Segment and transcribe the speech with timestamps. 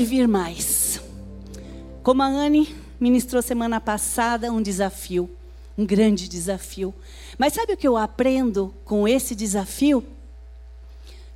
[0.00, 1.00] Servir mais.
[2.04, 5.28] Como a Anne ministrou semana passada, um desafio,
[5.76, 6.94] um grande desafio.
[7.36, 10.06] Mas sabe o que eu aprendo com esse desafio?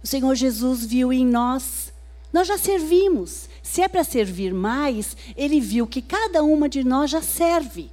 [0.01, 1.93] O Senhor Jesus viu em nós,
[2.33, 3.49] nós já servimos.
[3.65, 7.91] Se é para servir mais, Ele viu que cada uma de nós já serve.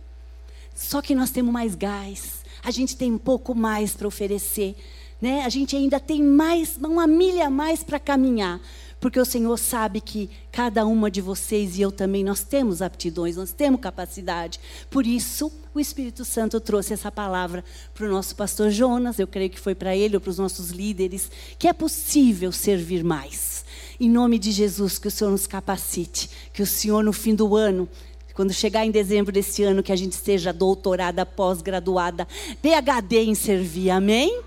[0.75, 4.75] Só que nós temos mais gás, a gente tem um pouco mais para oferecer,
[5.20, 5.41] né?
[5.45, 8.61] A gente ainda tem mais, uma milha a mais para caminhar
[9.00, 13.37] porque o Senhor sabe que cada uma de vocês e eu também, nós temos aptidões,
[13.37, 14.60] nós temos capacidade.
[14.89, 19.50] Por isso, o Espírito Santo trouxe essa palavra para o nosso pastor Jonas, eu creio
[19.50, 23.64] que foi para ele ou para os nossos líderes, que é possível servir mais.
[24.00, 27.56] Em nome de Jesus, que o Senhor nos capacite, que o Senhor, no fim do
[27.56, 27.87] ano,
[28.34, 32.25] quando chegar em dezembro desse ano, que a gente seja doutorada, pós-graduada,
[32.61, 34.42] PHD em servir, amém?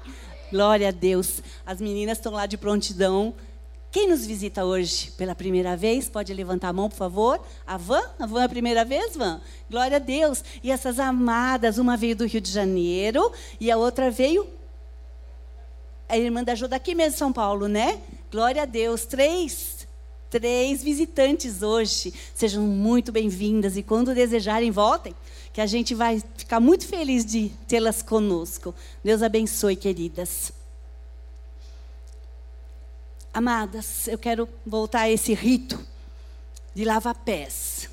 [0.51, 1.43] Glória a Deus.
[1.65, 3.35] As meninas estão lá de prontidão
[3.93, 7.39] quem nos visita hoje pela primeira vez, pode levantar a mão, por favor.
[7.67, 8.03] A Van?
[8.19, 9.39] A Van é a primeira vez, Van?
[9.71, 10.43] Glória a Deus.
[10.63, 14.49] E essas amadas, uma veio do Rio de Janeiro e a outra veio.
[16.09, 18.01] A irmã da Jô daqui mesmo, São Paulo, né?
[18.31, 19.05] Glória a Deus.
[19.05, 19.87] Três.
[20.31, 22.15] Três visitantes hoje.
[22.35, 25.15] Sejam muito bem-vindas e quando desejarem, voltem,
[25.53, 28.75] que a gente vai ficar muito feliz de tê-las conosco.
[29.05, 30.62] Deus abençoe, queridas.
[33.35, 35.79] Amadas, eu quero voltar a esse rito
[36.75, 37.89] de lavar pés.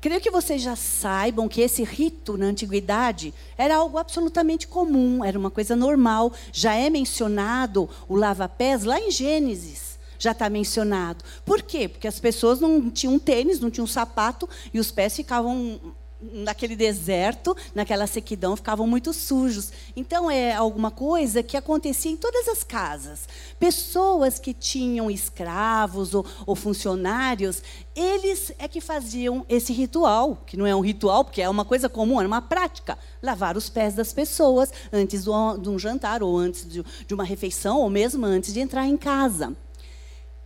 [0.00, 5.38] Creio que vocês já saibam que esse rito na antiguidade era algo absolutamente comum, era
[5.38, 6.32] uma coisa normal.
[6.52, 10.00] Já é mencionado o lava-pés lá em Gênesis.
[10.18, 11.24] Já está mencionado.
[11.44, 11.86] Por quê?
[11.86, 15.80] Porque as pessoas não tinham tênis, não tinham sapato e os pés ficavam
[16.20, 19.72] naquele deserto, naquela sequidão, ficavam muito sujos.
[19.96, 23.28] Então é alguma coisa que acontecia em todas as casas.
[23.58, 27.62] Pessoas que tinham escravos ou, ou, funcionários,
[27.94, 31.88] eles é que faziam esse ritual, que não é um ritual, porque é uma coisa
[31.88, 36.36] comum, era uma prática, lavar os pés das pessoas antes do, de um jantar ou
[36.36, 39.56] antes de, de uma refeição ou mesmo antes de entrar em casa.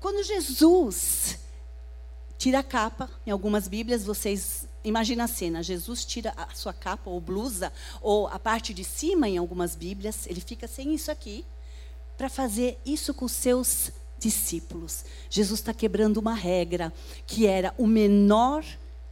[0.00, 1.38] Quando Jesus
[2.36, 7.08] tira a capa, em algumas Bíblias vocês Imagina a cena: Jesus tira a sua capa
[7.08, 7.72] ou blusa,
[8.02, 11.44] ou a parte de cima, em algumas Bíblias, ele fica sem isso aqui,
[12.18, 15.04] para fazer isso com os seus discípulos.
[15.30, 16.92] Jesus está quebrando uma regra,
[17.26, 18.64] que era o menor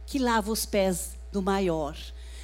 [0.05, 1.97] que lava os pés do maior.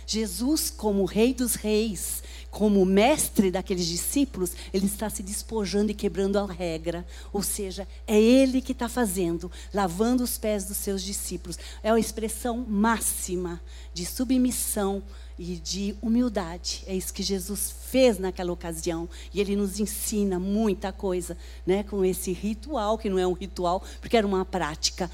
[0.05, 6.37] Jesus, como Rei dos Reis, como mestre daqueles discípulos, ele está se despojando e quebrando
[6.37, 7.05] a regra.
[7.31, 11.57] Ou seja, é ele que está fazendo, lavando os pés dos seus discípulos.
[11.83, 13.61] É a expressão máxima
[13.93, 15.03] de submissão
[15.37, 16.83] e de humildade.
[16.87, 19.07] É isso que Jesus fez naquela ocasião.
[19.33, 23.83] E ele nos ensina muita coisa né, com esse ritual, que não é um ritual,
[24.01, 25.09] porque era uma prática.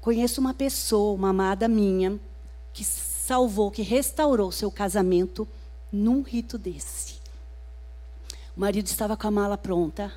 [0.00, 2.20] Conheço uma pessoa, uma amada minha,
[2.72, 5.48] que salvou, que restaurou seu casamento
[5.92, 7.14] num rito desse.
[8.56, 10.12] O marido estava com a mala pronta,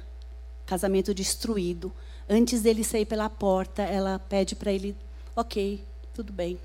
[0.66, 1.92] casamento destruído.
[2.30, 4.96] Antes dele sair pela porta, ela pede para ele:
[5.36, 6.60] Ok, tudo bem,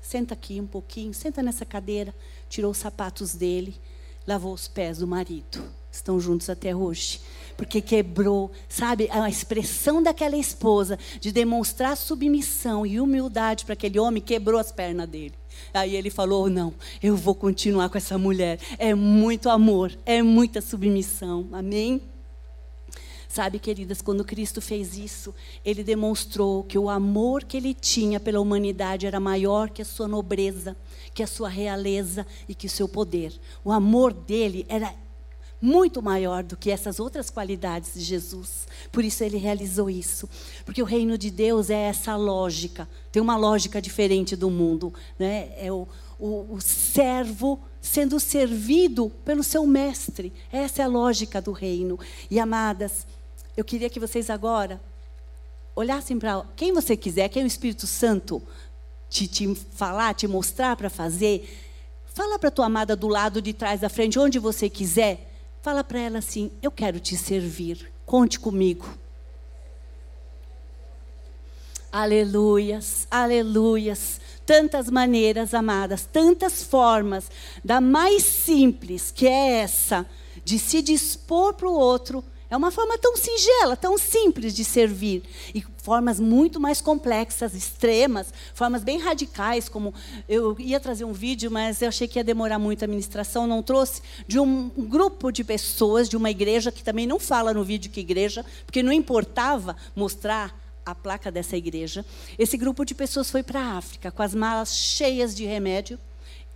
[0.00, 2.14] senta aqui um pouquinho, senta nessa cadeira.
[2.48, 3.78] Tirou os sapatos dele,
[4.26, 5.62] lavou os pés do marido.
[5.92, 7.20] Estão juntos até hoje.
[7.56, 14.22] Porque quebrou, sabe, a expressão daquela esposa de demonstrar submissão e humildade para aquele homem
[14.22, 15.34] quebrou as pernas dele.
[15.72, 16.72] Aí ele falou: Não,
[17.02, 18.58] eu vou continuar com essa mulher.
[18.78, 21.48] É muito amor, é muita submissão.
[21.52, 22.02] Amém?
[23.30, 25.32] Sabe, queridas, quando Cristo fez isso,
[25.64, 30.08] ele demonstrou que o amor que ele tinha pela humanidade era maior que a sua
[30.08, 30.76] nobreza,
[31.14, 33.32] que a sua realeza e que o seu poder.
[33.64, 34.92] O amor dele era
[35.60, 38.66] muito maior do que essas outras qualidades de Jesus.
[38.90, 40.28] Por isso ele realizou isso.
[40.64, 44.92] Porque o reino de Deus é essa lógica, tem uma lógica diferente do mundo.
[45.18, 45.50] Né?
[45.58, 45.86] É o,
[46.18, 50.32] o, o servo sendo servido pelo seu mestre.
[50.52, 51.98] Essa é a lógica do reino.
[52.30, 53.06] E amadas,
[53.56, 54.80] eu queria que vocês agora
[55.74, 58.42] olhassem para quem você quiser, quem o Espírito Santo
[59.08, 61.48] te, te falar, te mostrar para fazer.
[62.12, 65.29] Fala para tua amada do lado, de trás, da frente, onde você quiser.
[65.62, 68.88] Fala para ela assim: Eu quero te servir, conte comigo.
[71.92, 74.20] Aleluias, aleluias.
[74.46, 77.30] Tantas maneiras, amadas, tantas formas,
[77.64, 80.06] da mais simples, que é essa,
[80.44, 85.22] de se dispor para o outro é uma forma tão singela, tão simples de servir.
[85.54, 89.94] E formas muito mais complexas, extremas, formas bem radicais, como
[90.28, 93.62] eu ia trazer um vídeo, mas eu achei que ia demorar muito a ministração, não
[93.62, 97.90] trouxe, de um grupo de pessoas de uma igreja que também não fala no vídeo
[97.90, 102.04] que igreja, porque não importava mostrar a placa dessa igreja.
[102.36, 105.98] Esse grupo de pessoas foi para a África com as malas cheias de remédio,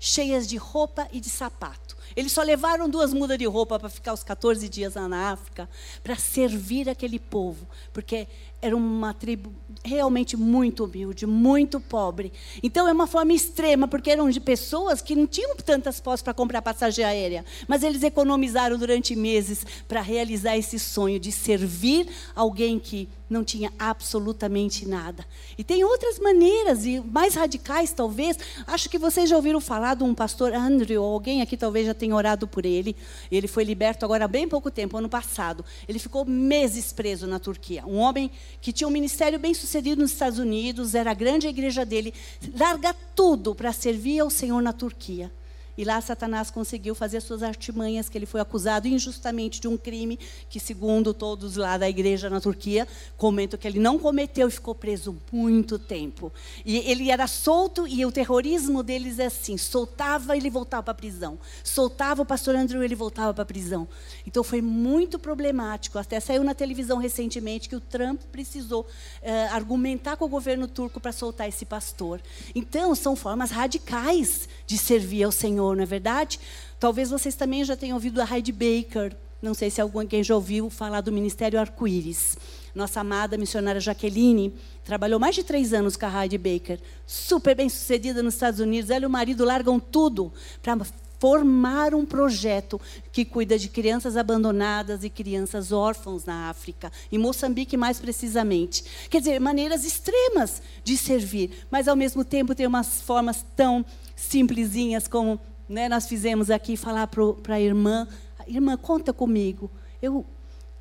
[0.01, 1.94] cheias de roupa e de sapato.
[2.17, 5.69] Eles só levaram duas mudas de roupa para ficar os 14 dias na África,
[6.03, 8.29] para servir aquele povo, porque
[8.65, 9.53] era uma tribo
[9.85, 12.33] realmente muito humilde, muito pobre.
[12.63, 16.33] Então é uma forma extrema, porque eram de pessoas que não tinham tantas posses para
[16.33, 22.79] comprar passagem aérea, mas eles economizaram durante meses para realizar esse sonho de servir alguém
[22.79, 25.27] que não tinha absolutamente nada.
[25.57, 28.39] E tem outras maneiras, e mais radicais talvez.
[28.67, 31.95] Acho que vocês já ouviram falar de um pastor Andrew, ou alguém aqui talvez já
[31.95, 32.95] tenha orado por ele.
[33.31, 35.65] Ele foi liberto agora há bem pouco tempo, ano passado.
[35.89, 37.85] Ele ficou meses preso na Turquia.
[37.87, 41.85] Um homem que tinha um ministério bem sucedido nos Estados Unidos, era grande a igreja
[41.85, 42.13] dele,
[42.57, 45.31] larga tudo para servir ao Senhor na Turquia.
[45.77, 50.19] E lá Satanás conseguiu fazer suas artimanhas, que ele foi acusado injustamente de um crime
[50.49, 52.87] que, segundo todos lá da igreja na Turquia,
[53.17, 56.33] comentam que ele não cometeu e ficou preso muito tempo.
[56.65, 60.95] E ele era solto e o terrorismo deles é assim: soltava ele voltava para a
[60.95, 63.89] prisão, soltava o pastor Andrew ele voltava para a prisão.
[64.27, 65.99] Então foi muito problemático.
[65.99, 68.87] Até saiu na televisão recentemente que o Trump precisou
[69.23, 72.21] eh, argumentar com o governo turco para soltar esse pastor.
[72.55, 76.39] Então são formas radicais de servir ao Senhor Senhor, não é verdade?
[76.79, 79.17] Talvez vocês também já tenham ouvido a Heidi Baker.
[79.41, 82.37] Não sei se alguém já ouviu falar do Ministério Arco-Íris.
[82.75, 86.79] Nossa amada missionária Jaqueline trabalhou mais de três anos com a Heidi Baker.
[87.07, 88.91] Super bem sucedida nos Estados Unidos.
[88.91, 90.33] Ela e o marido largam tudo
[90.63, 90.79] para
[91.19, 92.79] formar um projeto
[93.11, 98.85] que cuida de crianças abandonadas e crianças órfãos na África, em Moçambique mais precisamente.
[99.09, 105.09] Quer dizer, maneiras extremas de servir, mas ao mesmo tempo tem umas formas tão simplesinhas
[105.09, 108.07] como né, nós fizemos aqui, falar para a irmã,
[108.47, 109.71] irmã, conta comigo,
[110.01, 110.25] eu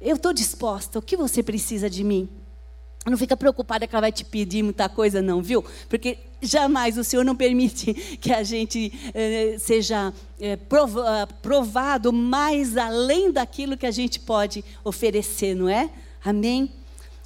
[0.01, 2.29] estou disposta, o que você precisa de mim?
[3.05, 5.63] Não fica preocupada que ela vai te pedir muita coisa, não, viu?
[5.89, 12.77] Porque jamais o Senhor não permite que a gente eh, seja eh, prova, provado mais
[12.77, 15.89] além daquilo que a gente pode oferecer, não é?
[16.23, 16.71] Amém?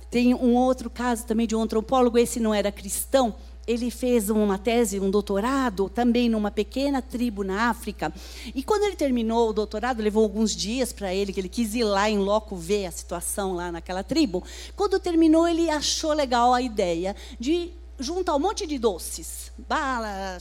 [0.10, 3.36] Tem um outro caso também de um antropólogo, esse não era cristão,
[3.68, 8.14] ele fez uma tese, um doutorado, também numa pequena tribo na África.
[8.56, 11.84] E quando ele terminou o doutorado, levou alguns dias para ele, que ele quis ir
[11.84, 14.42] lá em loco ver a situação lá naquela tribo.
[14.76, 20.38] Quando terminou, ele achou legal a ideia de juntar um monte de doces, bala,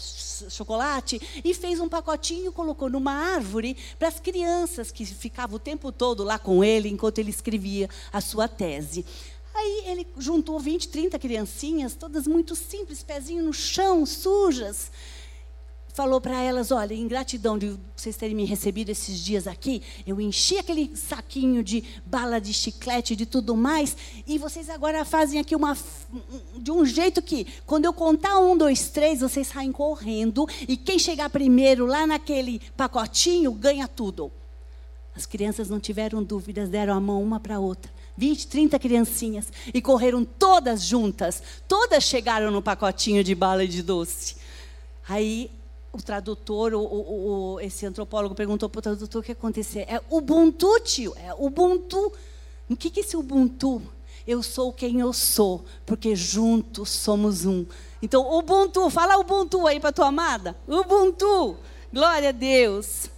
[0.50, 5.90] chocolate, e fez um pacotinho, colocou numa árvore para as crianças que ficavam o tempo
[5.90, 9.04] todo lá com ele enquanto ele escrevia a sua tese.
[9.56, 14.90] Aí ele juntou 20, 30 criancinhas, todas muito simples, pezinho no chão, sujas.
[15.94, 20.20] Falou para elas: olha, em gratidão de vocês terem me recebido esses dias aqui, eu
[20.20, 25.56] enchi aquele saquinho de bala de chiclete, de tudo mais, e vocês agora fazem aqui
[25.56, 25.74] uma.
[26.58, 30.98] de um jeito que, quando eu contar um, dois, três, vocês saem correndo, e quem
[30.98, 34.30] chegar primeiro lá naquele pacotinho ganha tudo.
[35.14, 37.90] As crianças não tiveram dúvidas, deram a mão uma para a outra.
[38.16, 41.42] 20, 30 criancinhas e correram todas juntas.
[41.68, 44.36] Todas chegaram no pacotinho de bala de doce.
[45.08, 45.50] Aí
[45.92, 49.82] o tradutor, o, o, o, esse antropólogo perguntou para o tradutor o que aconteceu.
[49.88, 52.12] É Ubuntu, tio, é Ubuntu.
[52.68, 53.82] O que, que é esse Ubuntu?
[54.26, 57.64] Eu sou quem eu sou, porque juntos somos um.
[58.02, 60.56] Então, Ubuntu, fala Ubuntu aí para tua amada.
[60.66, 61.56] Ubuntu,
[61.92, 63.08] glória a Deus.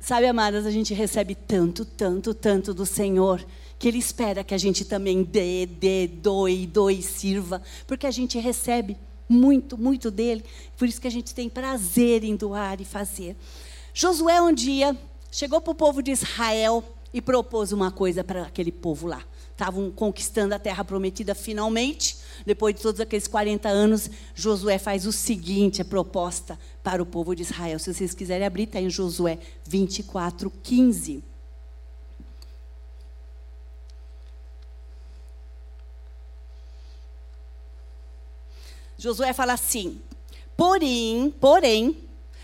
[0.00, 3.44] Sabe, amadas, a gente recebe tanto, tanto, tanto do Senhor,
[3.78, 8.38] que Ele espera que a gente também dê, dê, doe, doe, sirva, porque a gente
[8.38, 8.96] recebe
[9.28, 10.42] muito, muito dele,
[10.76, 13.36] por isso que a gente tem prazer em doar e fazer.
[13.92, 14.96] Josué um dia
[15.30, 19.22] chegou para o povo de Israel e propôs uma coisa para aquele povo lá.
[19.60, 25.12] Estavam conquistando a terra prometida finalmente, depois de todos aqueles 40 anos, Josué faz o
[25.12, 27.78] seguinte, a proposta para o povo de Israel.
[27.78, 31.22] Se vocês quiserem abrir, está em Josué 24, 15.
[38.96, 40.00] Josué fala assim:
[40.56, 41.98] Porém, porém,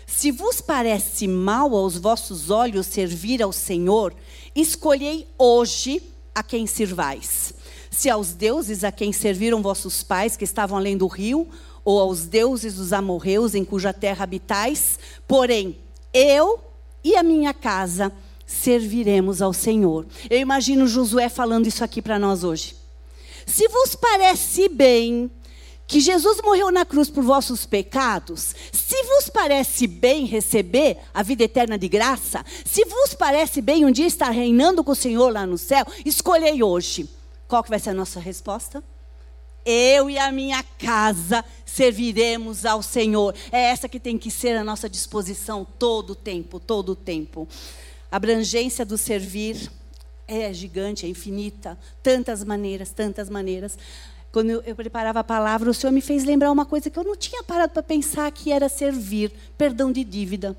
[0.05, 4.13] se vos parece mal aos vossos olhos servir ao Senhor,
[4.55, 7.53] escolhei hoje a quem sirvais
[7.97, 11.47] se aos deuses a quem serviram vossos pais, que estavam além do rio,
[11.83, 15.77] ou aos deuses dos amorreus em cuja terra habitais, porém,
[16.13, 16.59] eu
[17.03, 18.11] e a minha casa
[18.45, 20.05] serviremos ao Senhor.
[20.29, 22.75] Eu imagino Josué falando isso aqui para nós hoje.
[23.45, 25.31] Se vos parece bem
[25.87, 31.45] que Jesus morreu na cruz por vossos pecados, se vos parece bem receber a vida
[31.45, 35.45] eterna de graça, se vos parece bem um dia estar reinando com o Senhor lá
[35.47, 37.09] no céu, escolhei hoje
[37.47, 38.83] Qual que vai ser a nossa resposta?
[39.65, 43.33] Eu e a minha casa serviremos ao Senhor.
[43.51, 47.47] É essa que tem que ser a nossa disposição todo o tempo, todo o tempo.
[48.11, 49.69] A abrangência do servir
[50.27, 53.77] é gigante, é infinita, tantas maneiras, tantas maneiras.
[54.31, 57.15] Quando eu, preparava a palavra, o Senhor me fez lembrar uma coisa que eu não
[57.15, 60.55] tinha parado para pensar, que era servir, perdão de dívida.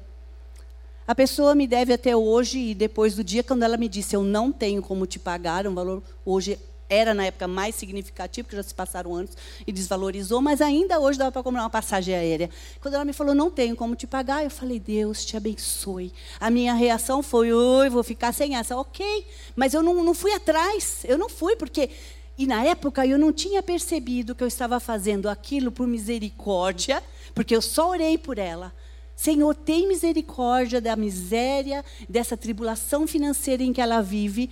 [1.06, 4.22] A pessoa me deve até hoje, e depois do dia quando ela me disse, eu
[4.22, 6.58] não tenho como te pagar, um valor hoje
[6.88, 9.32] era na época mais significativo, porque já se passaram anos
[9.66, 12.48] e desvalorizou, mas ainda hoje dava para comprar uma passagem aérea.
[12.80, 16.12] Quando ela me falou, não tenho como te pagar, eu falei, Deus te abençoe.
[16.40, 18.76] A minha reação foi, oi, vou ficar sem essa.
[18.76, 21.90] Ok, mas eu não, não fui atrás, eu não fui, porque.
[22.38, 27.02] E na época eu não tinha percebido que eu estava fazendo aquilo por misericórdia,
[27.34, 28.72] porque eu só orei por ela.
[29.14, 34.50] Senhor, tem misericórdia da miséria, dessa tribulação financeira em que ela vive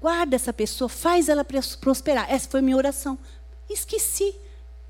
[0.00, 1.44] Guarda essa pessoa, faz ela
[1.78, 2.32] prosperar.
[2.32, 3.18] Essa foi minha oração.
[3.68, 4.34] Esqueci.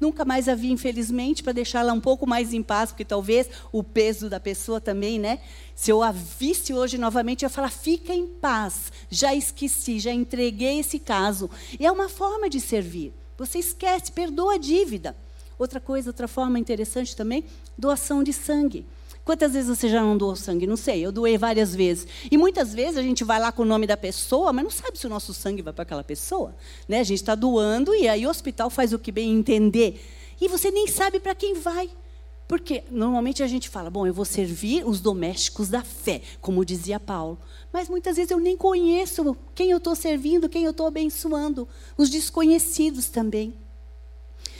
[0.00, 3.83] Nunca mais a vi, infelizmente, para deixá-la um pouco mais em paz, porque talvez o
[3.85, 5.40] peso da pessoa também, né?
[5.75, 8.90] Se eu a visse hoje novamente, eu ia falar: fica em paz.
[9.11, 11.50] Já esqueci, já entreguei esse caso.
[11.78, 13.12] E é uma forma de servir.
[13.37, 15.14] Você esquece, perdoa a dívida.
[15.59, 17.45] Outra coisa, outra forma interessante também,
[17.76, 18.87] doação de sangue.
[19.24, 20.66] Quantas vezes você já não doou sangue?
[20.66, 22.06] Não sei, eu doei várias vezes.
[22.30, 24.98] E muitas vezes a gente vai lá com o nome da pessoa, mas não sabe
[24.98, 26.54] se o nosso sangue vai para aquela pessoa.
[26.88, 27.00] Né?
[27.00, 30.00] A gente está doando e aí o hospital faz o que bem entender.
[30.40, 31.90] E você nem sabe para quem vai.
[32.48, 36.98] Porque normalmente a gente fala, bom, eu vou servir os domésticos da fé, como dizia
[36.98, 37.38] Paulo.
[37.72, 41.68] Mas muitas vezes eu nem conheço quem eu estou servindo, quem eu estou abençoando.
[41.96, 43.54] Os desconhecidos também.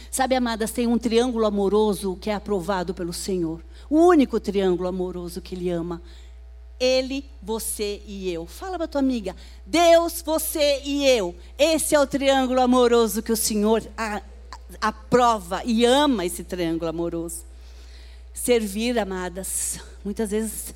[0.08, 3.60] Sabe, amadas, tem um triângulo amoroso que é aprovado pelo Senhor.
[3.90, 6.00] O único triângulo amoroso que Ele ama.
[6.78, 8.47] Ele, você e eu.
[8.47, 9.35] Fala para tua amiga.
[9.66, 11.35] Deus, você e eu.
[11.59, 13.82] Esse é o triângulo amoroso que o Senhor
[14.80, 17.44] aprova e ama esse triângulo amoroso.
[18.32, 19.80] Servir, amadas.
[20.04, 20.73] Muitas vezes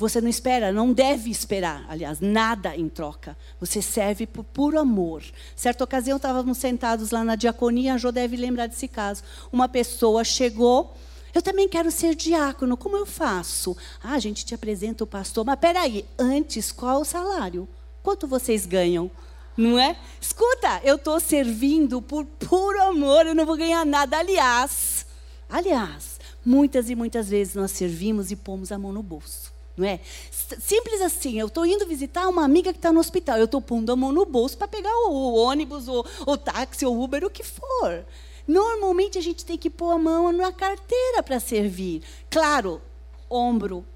[0.00, 3.36] você não espera, não deve esperar, aliás, nada em troca.
[3.60, 5.22] Você serve por puro amor.
[5.54, 9.22] Certa ocasião, estávamos sentados lá na diaconia, a Jo deve lembrar desse caso.
[9.52, 10.94] Uma pessoa chegou
[11.34, 13.76] eu também quero ser diácono, como eu faço?
[14.02, 17.68] Ah, a gente te apresenta o pastor, mas peraí, antes, qual o salário?
[18.02, 19.10] Quanto vocês ganham?
[19.56, 19.96] Não é?
[20.20, 24.18] Escuta, eu estou servindo por puro amor, eu não vou ganhar nada.
[24.18, 25.04] Aliás,
[25.48, 29.52] aliás, muitas e muitas vezes nós servimos e pomos a mão no bolso.
[29.76, 30.00] Não é?
[30.30, 33.90] Simples assim, eu estou indo visitar uma amiga que está no hospital, eu estou pondo
[33.92, 38.04] a mão no bolso para pegar o, ônibus, o táxi, o Uber, o que for.
[38.50, 42.02] Normalmente a gente tem que pôr a mão na carteira para servir.
[42.28, 42.82] Claro,
[43.28, 43.86] ombro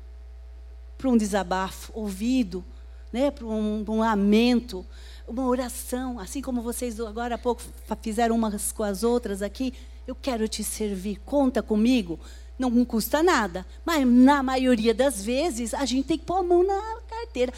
[0.96, 2.64] para um desabafo, ouvido
[3.12, 4.86] né, para um, um lamento,
[5.26, 7.62] uma oração, assim como vocês agora há pouco
[8.00, 9.74] fizeram umas com as outras aqui.
[10.06, 12.20] Eu quero te servir, conta comigo.
[12.56, 16.64] Não custa nada, mas na maioria das vezes a gente tem que pôr a mão
[16.64, 17.52] na carteira.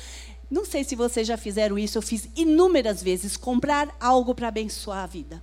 [0.50, 5.05] Não sei se vocês já fizeram isso, eu fiz inúmeras vezes comprar algo para abençoar
[5.05, 5.43] a vida.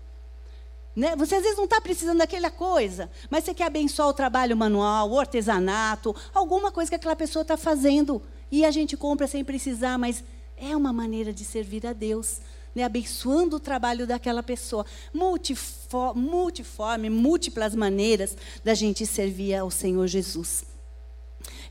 [0.96, 1.16] Né?
[1.16, 5.10] Você às vezes não está precisando daquela coisa, mas você quer abençoar o trabalho manual,
[5.10, 8.22] o artesanato, alguma coisa que aquela pessoa está fazendo.
[8.52, 10.24] E a gente compra sem precisar, mas
[10.56, 12.40] é uma maneira de servir a Deus,
[12.76, 12.84] né?
[12.84, 14.86] abençoando o trabalho daquela pessoa.
[15.12, 20.64] Multiforme, multiforme, múltiplas maneiras da gente servir ao Senhor Jesus.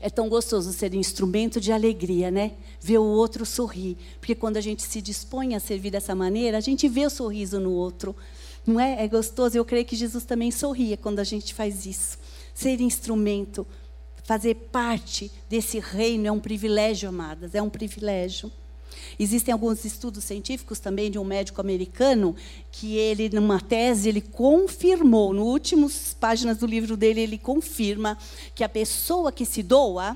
[0.01, 2.51] É tão gostoso ser instrumento de alegria, né?
[2.79, 3.97] Ver o outro sorrir.
[4.19, 7.57] Porque quando a gente se dispõe a servir dessa maneira, a gente vê o sorriso
[7.57, 8.13] no outro.
[8.65, 9.03] Não é?
[9.03, 9.57] É gostoso.
[9.57, 12.17] Eu creio que Jesus também sorria quando a gente faz isso.
[12.53, 13.65] Ser instrumento,
[14.23, 18.51] fazer parte desse reino é um privilégio, amadas, é um privilégio.
[19.19, 22.35] Existem alguns estudos científicos também de um médico americano
[22.71, 28.17] que ele, numa tese, ele confirmou, no últimas páginas do livro dele, ele confirma
[28.55, 30.15] que a pessoa que se doa,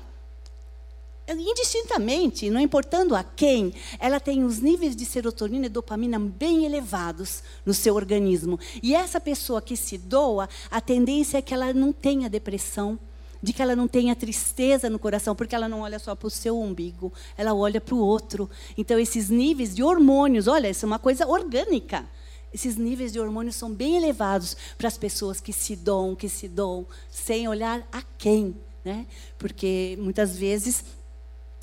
[1.36, 7.42] indistintamente, não importando a quem, ela tem os níveis de serotonina e dopamina bem elevados
[7.66, 8.58] no seu organismo.
[8.82, 12.98] E essa pessoa que se doa, a tendência é que ela não tenha depressão,
[13.42, 16.30] de que ela não tenha tristeza no coração, porque ela não olha só para o
[16.30, 18.50] seu umbigo, ela olha para o outro.
[18.76, 22.04] Então, esses níveis de hormônios, olha, isso é uma coisa orgânica.
[22.52, 26.48] Esses níveis de hormônios são bem elevados para as pessoas que se doam, que se
[26.48, 28.56] doam, sem olhar a quem.
[28.84, 29.06] Né?
[29.38, 30.82] Porque muitas vezes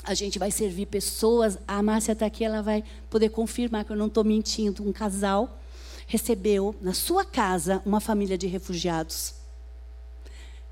[0.06, 1.58] a gente vai servir pessoas.
[1.68, 4.88] A Márcia está aqui, ela vai poder confirmar que eu não estou mentindo.
[4.88, 5.60] Um casal
[6.08, 9.34] recebeu na sua casa uma família de refugiados.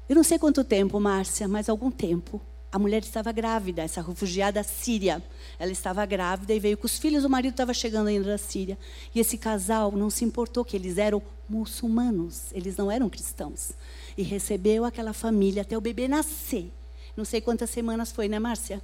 [0.08, 2.40] Eu não sei quanto tempo, Márcia, mas algum tempo.
[2.74, 5.22] a mulher estava grávida, essa refugiada síria.
[5.60, 8.80] Ela estava grávida e veio com os filhos, o marido estava chegando ainda da Síria.
[9.14, 13.74] E esse casal não se importou que eles eram muçulmanos, eles não eram cristãos.
[14.18, 16.74] E recebeu aquela família até o bebê nascer.
[17.16, 18.82] Não sei quantas semanas foi, né, Márcia?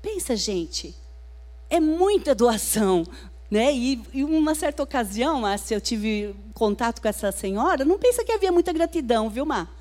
[0.00, 0.94] Pensa, gente,
[1.68, 3.04] é muita doação.
[3.50, 3.72] Né?
[3.72, 8.32] E, em uma certa ocasião, Márcia, eu tive contato com essa senhora, não pensa que
[8.32, 9.74] havia muita gratidão, viu, Mar?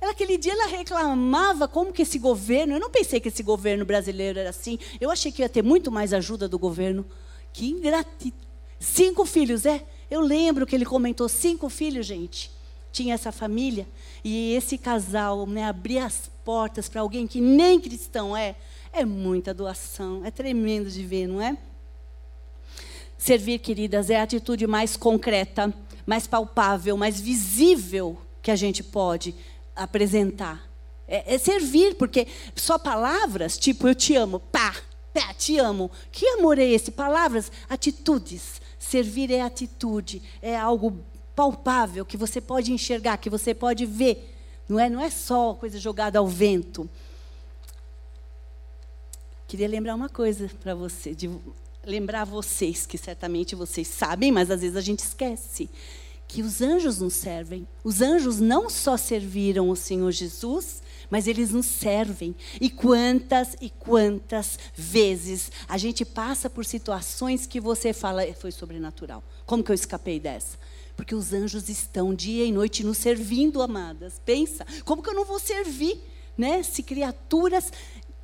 [0.00, 3.84] Ela, aquele dia ela reclamava como que esse governo, eu não pensei que esse governo
[3.84, 7.04] brasileiro era assim, eu achei que ia ter muito mais ajuda do governo.
[7.52, 8.46] Que ingratidão.
[8.78, 9.82] Cinco filhos, é?
[10.10, 12.50] Eu lembro que ele comentou cinco filhos, gente.
[12.92, 13.88] Tinha essa família.
[14.22, 18.54] E esse casal né, abrir as portas para alguém que nem cristão é,
[18.96, 20.24] é muita doação.
[20.24, 21.56] É tremendo de ver, não é?
[23.18, 25.72] Servir, queridas, é a atitude mais concreta,
[26.06, 29.34] mais palpável, mais visível que a gente pode
[29.74, 30.66] apresentar.
[31.08, 34.74] É, é, servir, porque só palavras, tipo eu te amo, pá,
[35.14, 35.90] pá, te amo.
[36.10, 36.90] Que amor é esse?
[36.90, 38.60] Palavras, atitudes.
[38.78, 44.34] Servir é atitude, é algo palpável que você pode enxergar, que você pode ver.
[44.68, 46.88] Não é, não é só coisa jogada ao vento.
[49.46, 51.30] Queria lembrar uma coisa para você, de
[51.84, 55.70] lembrar vocês, que certamente vocês sabem, mas às vezes a gente esquece
[56.26, 57.66] que os anjos nos servem.
[57.84, 62.34] Os anjos não só serviram o Senhor Jesus, mas eles nos servem.
[62.60, 68.50] E quantas e quantas vezes a gente passa por situações que você fala, é, foi
[68.50, 69.22] sobrenatural.
[69.44, 70.58] Como que eu escapei dessa?
[70.96, 74.20] Porque os anjos estão dia e noite nos servindo, amadas.
[74.24, 76.00] Pensa, como que eu não vou servir?
[76.36, 76.62] Né?
[76.62, 77.70] Se criaturas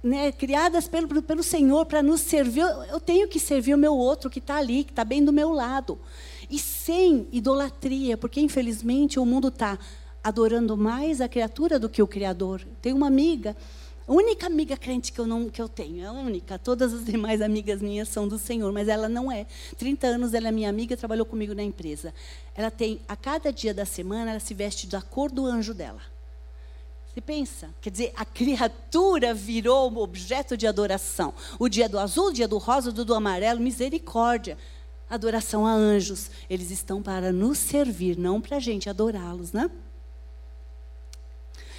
[0.03, 4.29] né, criadas pelo, pelo Senhor para nos servir, eu, tenho que servir o meu outro
[4.29, 5.99] que está ali, que está bem do meu lado
[6.51, 9.79] e sem idolatria, porque infelizmente o mundo está
[10.23, 12.67] adorando mais a criatura do que o Criador.
[12.81, 13.57] Tem uma amiga,
[14.07, 16.59] a única amiga crente que eu, não, que eu tenho, é a única.
[16.59, 19.47] Todas as demais amigas minhas são do Senhor, mas ela não é.
[19.79, 22.13] 30 anos ela é minha amiga, trabalhou comigo na empresa.
[22.55, 26.12] Ela tem, a cada dia da semana, ela se veste da cor do anjo dela.
[27.13, 27.75] Você pensa?
[27.81, 31.35] Quer dizer, a criatura virou um objeto de adoração.
[31.59, 34.57] O dia do azul, o dia do rosa, o dia do amarelo, misericórdia
[35.15, 36.31] adoração a anjos.
[36.49, 39.71] Eles estão para nos servir, não para a gente adorá-los, né?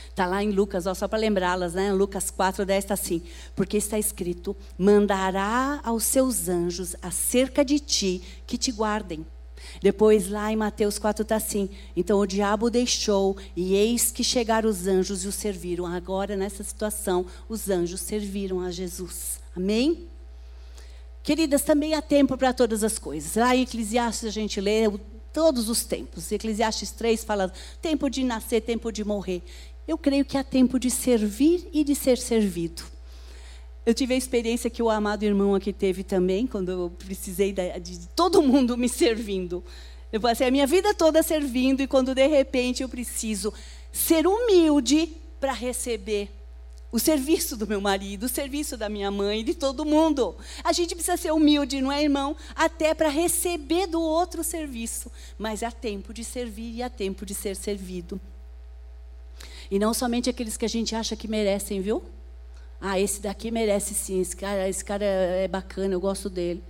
[0.10, 1.92] Está lá em Lucas, ó, só para lembrá-las, né?
[1.92, 3.24] Lucas 4, 10 está assim:
[3.56, 9.26] Porque está escrito: Mandará aos seus anjos acerca de ti que te guardem.
[9.82, 14.70] Depois, lá em Mateus 4 está assim: Então o diabo deixou, e eis que chegaram
[14.70, 15.86] os anjos e o serviram.
[15.86, 19.40] Agora, nessa situação, os anjos serviram a Jesus.
[19.56, 20.08] Amém?
[21.24, 23.36] Queridas, também há tempo para todas as coisas.
[23.36, 24.90] Lá em Eclesiastes a gente lê
[25.32, 26.32] todos os tempos.
[26.32, 29.42] Eclesiastes 3 fala tempo de nascer, tempo de morrer.
[29.88, 32.93] Eu creio que há tempo de servir e de ser servido.
[33.86, 38.08] Eu tive a experiência que o amado irmão aqui teve também, quando eu precisei de,
[38.16, 39.64] todo mundo me servindo.
[40.12, 43.54] Eu passei a minha vida toda servindo e quando de repente eu preciso
[43.92, 46.30] ser humilde para receber
[46.94, 50.38] o serviço do meu marido, o serviço da minha mãe, de todo mundo.
[50.64, 52.38] A gente precisa ser humilde, não é, irmão?
[52.56, 55.12] Até para receber do outro serviço.
[55.38, 58.22] Mas há tempo de servir e há tempo de ser servido.
[59.72, 62.04] E não somente aqueles que a gente acha que merecem, viu?
[62.86, 66.62] Ah, esse daqui merece sim, esse cara, esse cara é bacana, eu gosto dele.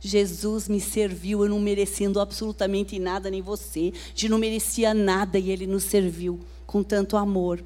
[0.00, 3.92] Jesus me serviu, eu não merecendo absolutamente nada, nem você.
[4.14, 7.64] Gente não merecia nada e ele nos serviu com tanto amor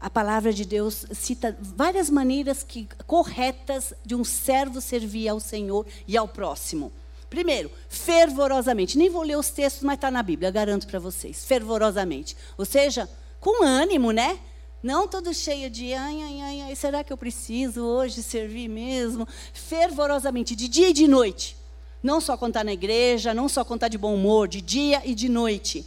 [0.00, 5.86] a palavra de Deus cita várias maneiras que, corretas de um servo servir ao Senhor
[6.06, 6.92] e ao próximo.
[7.28, 8.96] Primeiro, fervorosamente.
[8.96, 11.44] Nem vou ler os textos, mas está na Bíblia, garanto para vocês.
[11.44, 12.36] Fervorosamente.
[12.56, 13.08] Ou seja,
[13.40, 14.38] com ânimo, né?
[14.82, 19.26] Não todo cheio de, ai, ai, ai, ai, será que eu preciso hoje servir mesmo?
[19.52, 21.56] Fervorosamente, de dia e de noite.
[22.02, 25.28] Não só contar na igreja, não só contar de bom humor, de dia e de
[25.28, 25.84] noite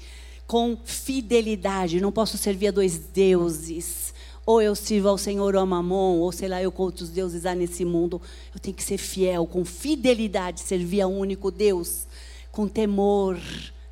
[0.49, 2.01] com fidelidade.
[2.01, 4.13] Não posso servir a dois deuses.
[4.45, 7.53] Ou eu sirvo ao Senhor ou a Mamon, ou sei lá eu quantos deuses há
[7.53, 8.19] nesse mundo.
[8.51, 12.07] Eu tenho que ser fiel, com fidelidade, servir a um único Deus,
[12.51, 13.39] com temor.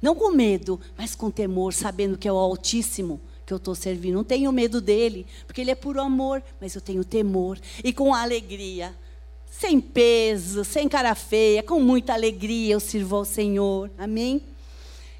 [0.01, 4.15] Não com medo, mas com temor, sabendo que é o Altíssimo que eu estou servindo.
[4.15, 7.57] Não tenho medo dele, porque ele é puro amor, mas eu tenho temor.
[7.81, 8.93] E com alegria,
[9.49, 13.89] sem peso, sem cara feia, com muita alegria eu sirvo ao Senhor.
[13.97, 14.43] Amém?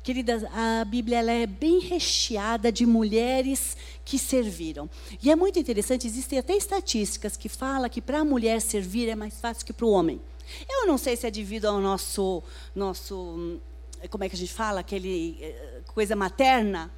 [0.04, 4.90] Queridas, a Bíblia ela é bem recheada de mulheres que serviram.
[5.24, 9.16] E é muito interessante, existem até estatísticas que falam que para a mulher servir é
[9.16, 10.20] mais fácil que para o homem.
[10.70, 12.44] Eu não sei se é devido ao nosso,
[12.76, 13.60] nosso
[14.10, 16.92] como é que a gente fala, aquele eh, coisa materna,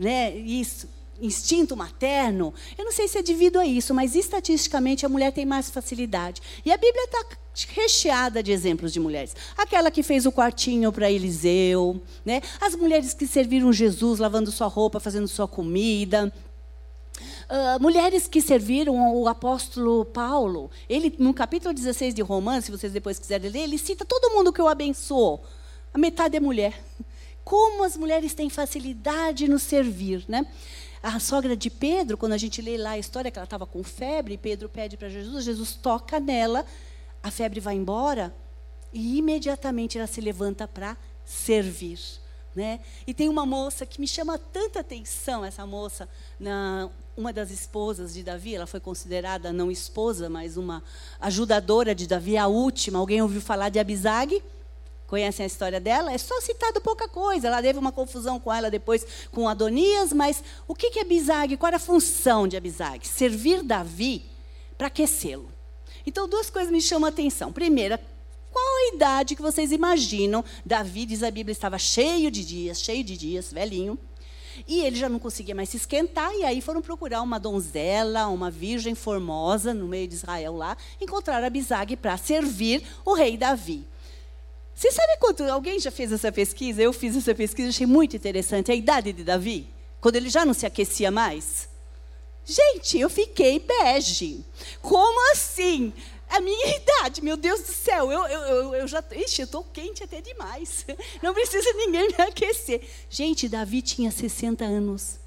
[0.00, 0.34] né?
[0.34, 0.88] Isso.
[1.20, 2.54] instinto materno.
[2.78, 6.40] Eu não sei se é devido a isso, mas estatisticamente a mulher tem mais facilidade.
[6.64, 7.22] E a Bíblia está
[7.68, 9.36] recheada de exemplos de mulheres.
[9.54, 12.40] Aquela que fez o quartinho para Eliseu, né?
[12.58, 16.32] as mulheres que serviram Jesus lavando sua roupa, fazendo sua comida.
[17.50, 22.92] Uh, mulheres que serviram o apóstolo Paulo, ele no capítulo 16 de Romanos, se vocês
[22.92, 25.44] depois quiserem ler, ele cita todo mundo que o abençoou.
[25.92, 26.80] A metade é mulher.
[27.50, 30.46] Como as mulheres têm facilidade no servir, né?
[31.02, 33.82] A sogra de Pedro, quando a gente lê lá a história que ela estava com
[33.82, 36.64] febre, Pedro pede para Jesus, Jesus toca nela,
[37.20, 38.32] a febre vai embora
[38.92, 41.98] e imediatamente ela se levanta para servir.
[42.54, 42.78] Né?
[43.04, 46.08] E tem uma moça que me chama tanta atenção, essa moça,
[46.38, 50.84] na, uma das esposas de Davi, ela foi considerada não esposa, mas uma
[51.20, 53.00] ajudadora de Davi, a última.
[53.00, 54.40] Alguém ouviu falar de Abisag?
[55.10, 56.12] Conhecem a história dela?
[56.12, 57.48] É só citado pouca coisa.
[57.48, 61.56] Ela teve uma confusão com ela depois com Adonias, mas o que é Abisag?
[61.56, 63.04] Qual era a função de Abisag?
[63.08, 64.24] Servir Davi
[64.78, 65.50] para aquecê-lo.
[66.06, 67.52] Então, duas coisas me chamam a atenção.
[67.52, 68.00] Primeira,
[68.52, 70.44] qual a idade que vocês imaginam?
[70.64, 73.98] Davi, diz a Bíblia, estava cheio de dias, cheio de dias, velhinho.
[74.64, 78.48] E ele já não conseguia mais se esquentar, e aí foram procurar uma donzela, uma
[78.48, 83.84] virgem formosa no meio de Israel lá, encontraram Abisag para servir o rei Davi.
[84.80, 85.42] Você sabe quanto?
[85.44, 86.80] Alguém já fez essa pesquisa?
[86.80, 88.72] Eu fiz essa pesquisa, achei muito interessante.
[88.72, 89.68] A idade de Davi,
[90.00, 91.68] quando ele já não se aquecia mais.
[92.46, 94.42] Gente, eu fiquei bege.
[94.80, 95.92] Como assim?
[96.30, 99.04] A minha idade, meu Deus do céu, eu, eu, eu, eu já.
[99.10, 100.86] Estou quente até demais.
[101.22, 102.80] Não precisa ninguém me aquecer.
[103.10, 105.20] Gente, Davi tinha 60 anos.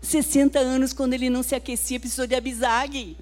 [0.00, 3.18] 60 anos quando ele não se aquecia, precisou de abisague.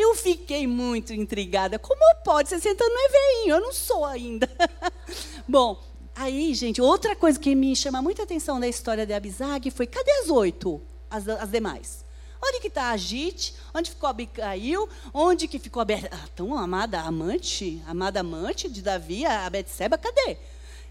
[0.00, 1.78] Eu fiquei muito intrigada.
[1.78, 2.48] Como pode?
[2.48, 4.48] 60 anos não é veinho, eu não sou ainda.
[5.46, 5.78] Bom,
[6.16, 10.10] aí, gente, outra coisa que me chama muita atenção da história de Abisag foi: cadê
[10.12, 12.04] as oito, as, as demais?
[12.42, 13.54] Onde que está a Agite?
[13.74, 14.88] Onde ficou Abicail?
[15.12, 16.08] Onde que ficou a Ber...
[16.10, 19.98] ah, tão amada amante, amada amante de Davi, a Betseba?
[19.98, 20.38] Cadê?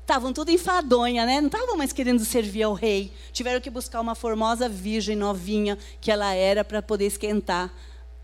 [0.01, 1.41] Estavam tudo enfadonha, né?
[1.41, 3.11] Não estavam mais querendo servir ao rei.
[3.31, 7.73] Tiveram que buscar uma formosa virgem novinha que ela era para poder esquentar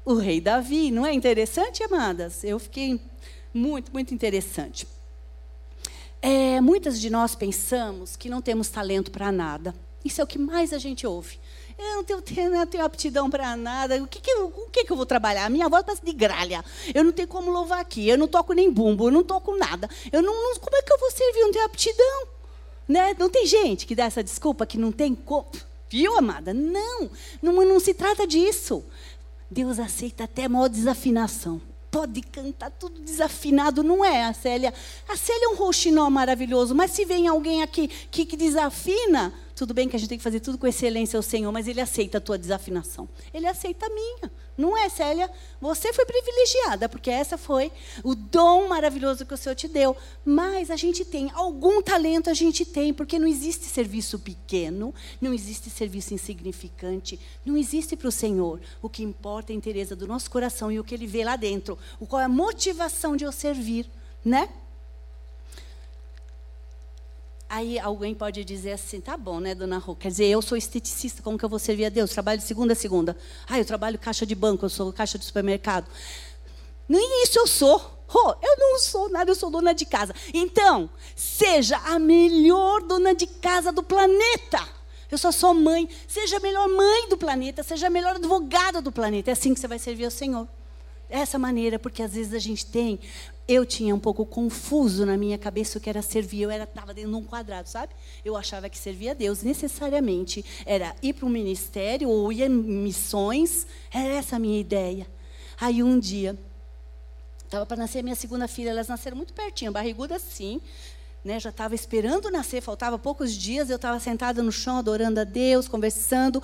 [0.05, 0.91] o rei Davi.
[0.91, 2.43] Não é interessante, amadas?
[2.43, 3.01] Eu fiquei
[3.53, 4.87] muito, muito interessante.
[6.21, 9.73] É, muitas de nós pensamos que não temos talento para nada.
[10.03, 11.39] Isso é o que mais a gente ouve.
[11.77, 14.01] Eu não tenho, não tenho aptidão para nada.
[14.01, 15.45] O que, que, eu, o que, que eu vou trabalhar?
[15.45, 16.63] A minha voz parece de gralha.
[16.93, 18.07] Eu não tenho como louvar aqui.
[18.07, 19.07] Eu não toco nem bumbo.
[19.07, 19.89] Eu não toco nada.
[20.11, 21.39] Eu não, não como é que eu vou servir?
[21.39, 22.27] Eu não tenho aptidão.
[22.87, 23.15] Né?
[23.17, 25.49] Não tem gente que dá essa desculpa que não tem como.
[25.89, 26.53] Viu, amada?
[26.53, 27.09] Não,
[27.41, 28.83] não, não se trata disso.
[29.49, 31.61] Deus aceita até maior desafinação.
[31.91, 34.73] Pode cantar tudo desafinado, não é, a Célia?
[35.07, 39.73] A Célia é um rouxinol maravilhoso, mas se vem alguém aqui que, que desafina, tudo
[39.73, 42.17] bem que a gente tem que fazer tudo com excelência ao Senhor, mas Ele aceita
[42.17, 43.07] a tua desafinação.
[43.33, 44.31] Ele aceita a minha.
[44.57, 45.31] Não é, Célia?
[45.61, 47.71] Você foi privilegiada, porque essa foi
[48.03, 49.95] o dom maravilhoso que o Senhor te deu.
[50.25, 55.33] Mas a gente tem, algum talento a gente tem, porque não existe serviço pequeno, não
[55.33, 58.59] existe serviço insignificante, não existe para o Senhor.
[58.81, 61.37] O que importa é a interesse do nosso coração e o que Ele vê lá
[61.37, 61.77] dentro.
[62.09, 63.89] Qual é a motivação de eu servir,
[64.23, 64.49] né?
[67.55, 69.95] Aí alguém pode dizer assim, tá bom, né, dona Rô?
[69.95, 72.11] Quer dizer, eu sou esteticista, como que eu vou servir a Deus?
[72.11, 73.15] Trabalho de segunda a segunda.
[73.47, 75.87] Ah, eu trabalho caixa de banco, eu sou caixa de supermercado.
[76.85, 77.77] Nem isso eu sou.
[78.09, 80.13] Rô, eu não sou nada, eu sou dona de casa.
[80.33, 84.59] Então, seja a melhor dona de casa do planeta.
[85.09, 85.87] Eu só sou mãe.
[86.09, 89.31] Seja a melhor mãe do planeta, seja a melhor advogada do planeta.
[89.31, 90.45] É assim que você vai servir ao Senhor.
[91.07, 92.99] Dessa maneira, porque às vezes a gente tem
[93.47, 96.41] eu tinha um pouco confuso na minha cabeça o que era servir.
[96.41, 97.93] Eu estava dentro de um quadrado, sabe?
[98.23, 102.49] Eu achava que servir a Deus necessariamente era ir para um ministério ou ir em
[102.49, 103.67] missões.
[103.91, 105.07] Era essa a minha ideia.
[105.59, 106.37] Aí um dia,
[107.43, 110.59] estava para nascer minha segunda filha, elas nasceram muito pertinho, barriguda assim.
[111.23, 115.23] Né, já estava esperando nascer, faltava poucos dias, eu estava sentada no chão, adorando a
[115.23, 116.41] Deus, conversando,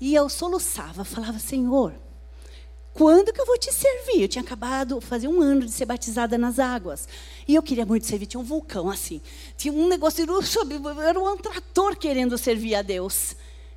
[0.00, 1.94] e eu soluçava, falava, Senhor,
[2.94, 4.22] quando que eu vou te servir?
[4.22, 7.08] Eu tinha acabado fazer um ano de ser batizada nas águas.
[7.46, 8.26] E eu queria muito servir.
[8.26, 9.20] Tinha um vulcão assim.
[9.56, 10.24] Tinha um negócio,
[11.02, 13.34] era um trator querendo servir a Deus.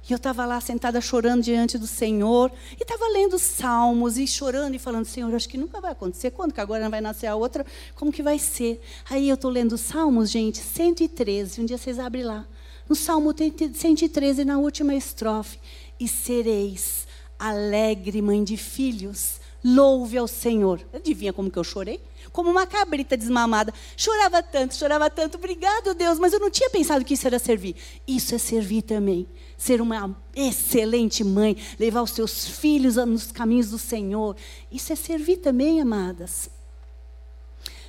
[0.08, 2.52] E eu estava lá sentada chorando diante do Senhor.
[2.80, 6.30] E estava lendo salmos e chorando e falando: Senhor, acho que nunca vai acontecer.
[6.30, 7.66] Quando que agora não vai nascer a outra?
[7.96, 8.80] Como que vai ser?
[9.10, 11.60] Aí eu estou lendo salmos, gente, 113.
[11.60, 12.48] Um dia vocês abrem lá.
[12.88, 15.58] No salmo 113, na última estrofe.
[16.00, 17.07] E sereis
[17.40, 20.82] alegre mãe de filhos, louve ao Senhor.
[20.94, 22.02] Adivinha como que eu chorei?
[22.38, 23.74] como uma cabrita desmamada.
[23.96, 25.40] Chorava tanto, chorava tanto.
[25.40, 27.76] Obrigado, Deus, mas eu não tinha pensado que isso era servir.
[28.08, 29.28] Isso é servir também.
[29.58, 34.36] Ser uma excelente mãe, levar os seus filhos nos caminhos do Senhor.
[34.72, 36.48] Isso é servir também, amadas.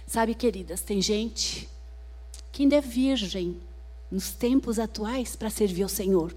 [0.07, 1.69] Sabe, queridas, tem gente
[2.51, 3.61] que ainda é virgem
[4.11, 6.35] nos tempos atuais para servir ao Senhor.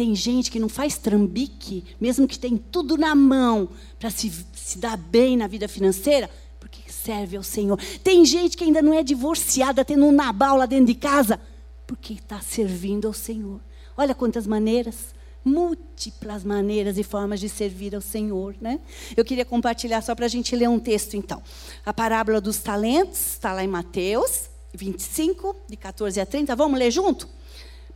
[0.00, 4.78] Tem gente que não faz trambique, mesmo que tem tudo na mão para se, se
[4.78, 7.78] dar bem na vida financeira, porque serve ao Senhor.
[8.02, 11.38] Tem gente que ainda não é divorciada, tendo um nabal lá dentro de casa,
[11.86, 13.60] porque está servindo ao Senhor.
[13.94, 18.80] Olha quantas maneiras, múltiplas maneiras e formas de servir ao Senhor, né?
[19.14, 21.42] Eu queria compartilhar só para a gente ler um texto, então.
[21.84, 26.56] A parábola dos talentos está lá em Mateus 25, de 14 a 30.
[26.56, 27.28] Vamos ler junto?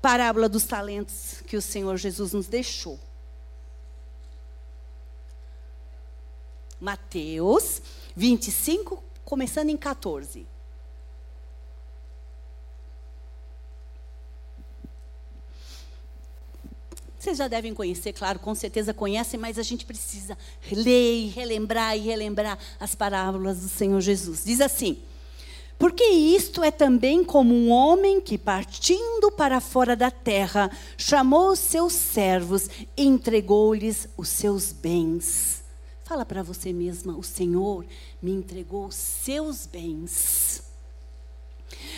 [0.04, 3.00] Parábola dos talentos que o Senhor Jesus nos deixou.
[6.78, 7.80] Mateus
[8.14, 10.46] 25, começando em 14.
[17.18, 20.36] Vocês já devem conhecer, claro, com certeza conhecem, mas a gente precisa
[20.70, 24.44] ler, relembrar e relembrar as parábolas do Senhor Jesus.
[24.44, 25.02] Diz assim:
[25.78, 31.58] porque isto é também como um homem que, partindo para fora da terra, chamou os
[31.58, 35.62] seus servos e entregou-lhes os seus bens.
[36.04, 37.84] Fala para você mesma: o Senhor
[38.22, 40.73] me entregou os seus bens.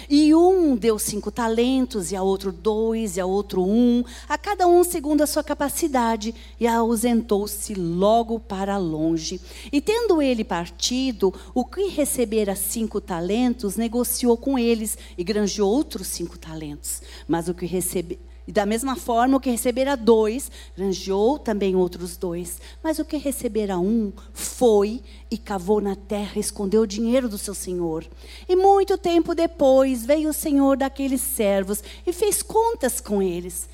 [0.08, 4.66] E um deu cinco talentos, e a outro dois, e a outro um, a cada
[4.66, 9.40] um segundo a sua capacidade, e ausentou-se logo para longe.
[9.72, 16.06] E tendo ele partido, o que recebera cinco talentos, negociou com eles, e granjeou outros
[16.06, 17.02] cinco talentos.
[17.26, 22.16] Mas o que recebeu e da mesma forma, o que recebera dois, granjeou também outros
[22.16, 22.60] dois.
[22.82, 27.54] Mas o que recebera um, foi e cavou na terra, escondeu o dinheiro do seu
[27.54, 28.06] senhor.
[28.48, 33.68] E muito tempo depois, veio o senhor daqueles servos e fez contas com eles.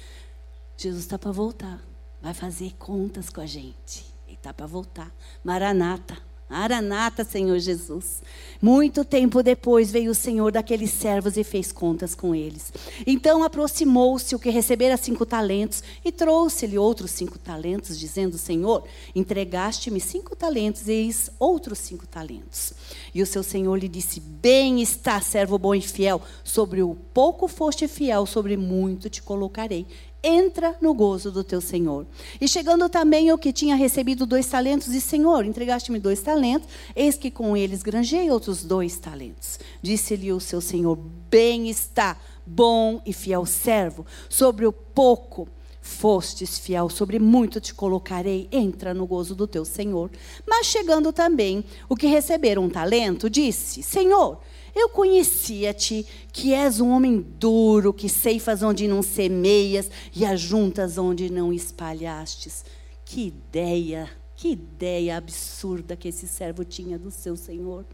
[0.77, 1.79] Jesus está para voltar,
[2.23, 4.07] vai fazer contas com a gente.
[4.27, 5.13] Ele está para voltar.
[5.45, 6.32] Maranata.
[6.53, 8.23] Aranata, Senhor Jesus.
[8.61, 12.73] Muito tempo depois veio o Senhor daqueles servos e fez contas com eles.
[13.07, 18.85] Então aproximou-se o que recebera cinco talentos e trouxe-lhe outros cinco talentos, dizendo: Senhor,
[19.15, 22.73] entregaste-me cinco talentos, eis outros cinco talentos.
[23.13, 27.49] E o seu Senhor lhe disse: Bem está, servo bom e fiel, sobre o pouco
[27.49, 29.87] foste fiel, sobre muito te colocarei
[30.23, 32.07] entra no gozo do teu Senhor.
[32.41, 37.17] E chegando também o que tinha recebido dois talentos, disse: Senhor, entregaste-me dois talentos, eis
[37.17, 39.59] que com eles granjei outros dois talentos.
[39.81, 40.97] Disse-lhe o seu Senhor:
[41.31, 45.49] Bem está, bom e fiel servo, sobre o pouco
[45.83, 50.11] fostes fiel, sobre muito te colocarei, entra no gozo do teu Senhor.
[50.47, 54.39] Mas chegando também o que receberam um talento, disse: Senhor,
[54.75, 61.31] eu conhecia-te, que és um homem duro, que ceifas onde não semeias e ajuntas onde
[61.31, 62.65] não espalhastes.
[63.05, 67.85] Que ideia, que ideia absurda que esse servo tinha do seu Senhor.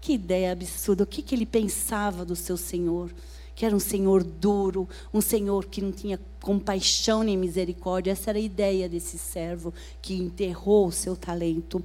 [0.00, 1.04] Que ideia absurda.
[1.04, 3.10] O que, que ele pensava do seu Senhor?
[3.54, 8.12] Que era um Senhor duro, um Senhor que não tinha compaixão nem misericórdia.
[8.12, 11.82] Essa era a ideia desse servo que enterrou o seu talento.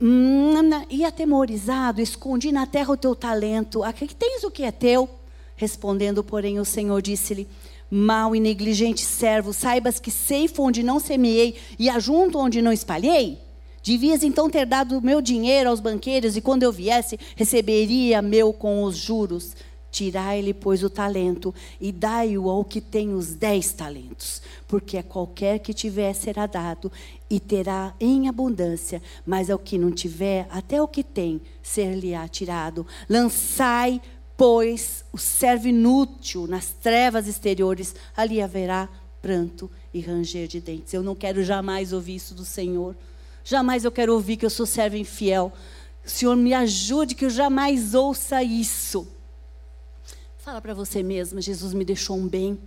[0.00, 0.54] Hum,
[0.88, 3.82] e atemorizado, escondi na terra o teu talento.
[3.82, 5.08] Aqui tens o que é teu?
[5.56, 7.46] Respondendo, porém, o Senhor disse-lhe:
[7.90, 13.38] Mal e negligente servo, saibas que ceifo onde não semeei e ajunto onde não espalhei?
[13.82, 18.52] Devias então ter dado o meu dinheiro aos banqueiros, e quando eu viesse, receberia meu
[18.52, 19.54] com os juros.
[19.94, 25.60] Tirai-lhe, pois, o talento e dai-o ao que tem os dez talentos, porque a qualquer
[25.60, 26.90] que tiver será dado
[27.30, 32.84] e terá em abundância, mas ao que não tiver, até o que tem, ser-lhe-á tirado.
[33.08, 34.02] Lançai,
[34.36, 38.88] pois, o servo inútil nas trevas exteriores, ali haverá
[39.22, 40.92] pranto e ranger de dentes.
[40.92, 42.96] Eu não quero jamais ouvir isso do Senhor.
[43.44, 45.52] Jamais eu quero ouvir que eu sou servo infiel.
[46.04, 49.06] Senhor me ajude que eu jamais ouça isso.
[50.44, 52.58] Fala para você mesma, Jesus me deixou um bem.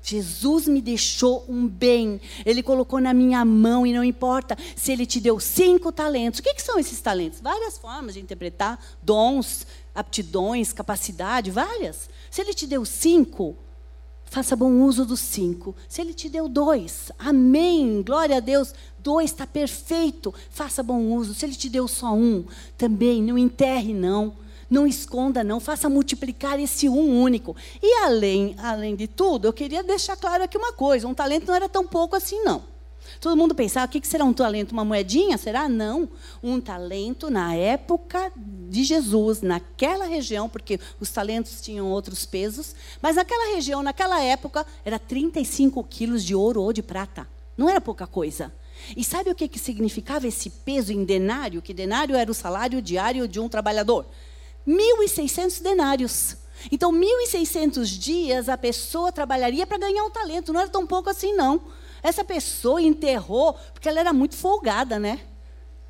[0.00, 2.20] Jesus me deixou um bem.
[2.46, 6.38] Ele colocou na minha mão e não importa se ele te deu cinco talentos.
[6.38, 7.40] O que, que são esses talentos?
[7.40, 12.08] Várias formas de interpretar, dons, aptidões, capacidade, várias.
[12.30, 13.56] Se ele te deu cinco,
[14.24, 15.74] faça bom uso dos cinco.
[15.88, 21.34] Se ele te deu dois, amém, glória a Deus, dois está perfeito, faça bom uso.
[21.34, 22.44] Se ele te deu só um,
[22.78, 24.40] também não enterre não.
[24.72, 25.60] Não esconda, não.
[25.60, 27.54] Faça multiplicar esse um único.
[27.82, 31.54] E além, além de tudo, eu queria deixar claro aqui uma coisa: um talento não
[31.54, 32.64] era tão pouco assim, não.
[33.20, 34.72] Todo mundo pensava, o que será um talento?
[34.72, 35.36] Uma moedinha?
[35.36, 35.68] Será?
[35.68, 36.08] Não.
[36.42, 43.16] Um talento na época de Jesus, naquela região, porque os talentos tinham outros pesos, mas
[43.16, 47.28] naquela região, naquela época, era 35 quilos de ouro ou de prata.
[47.58, 48.50] Não era pouca coisa.
[48.96, 51.60] E sabe o que, significava esse peso em denário?
[51.60, 54.06] Que denário era o salário diário de um trabalhador?
[54.66, 56.36] 1.600 denários.
[56.70, 60.52] Então, 1.600 dias a pessoa trabalharia para ganhar um talento.
[60.52, 61.60] Não era tão pouco assim, não.
[62.02, 65.20] Essa pessoa enterrou, porque ela era muito folgada, né?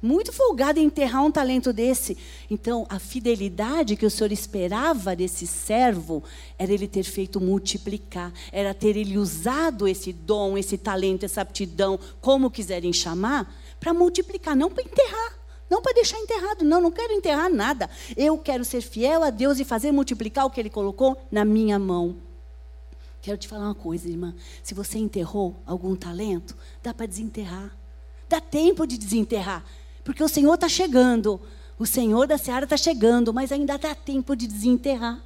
[0.00, 2.18] Muito folgada em enterrar um talento desse.
[2.50, 6.24] Então, a fidelidade que o Senhor esperava desse servo
[6.58, 11.98] era ele ter feito multiplicar, era ter ele usado esse dom, esse talento, essa aptidão,
[12.20, 15.41] como quiserem chamar, para multiplicar, não para enterrar.
[15.72, 17.88] Não para deixar enterrado, não, não quero enterrar nada.
[18.14, 21.78] Eu quero ser fiel a Deus e fazer multiplicar o que Ele colocou na minha
[21.78, 22.14] mão.
[23.22, 24.34] Quero te falar uma coisa, irmã.
[24.62, 27.74] Se você enterrou algum talento, dá para desenterrar.
[28.28, 29.64] Dá tempo de desenterrar.
[30.04, 31.40] Porque o Senhor está chegando.
[31.78, 35.24] O Senhor da Seara está chegando, mas ainda dá tempo de desenterrar.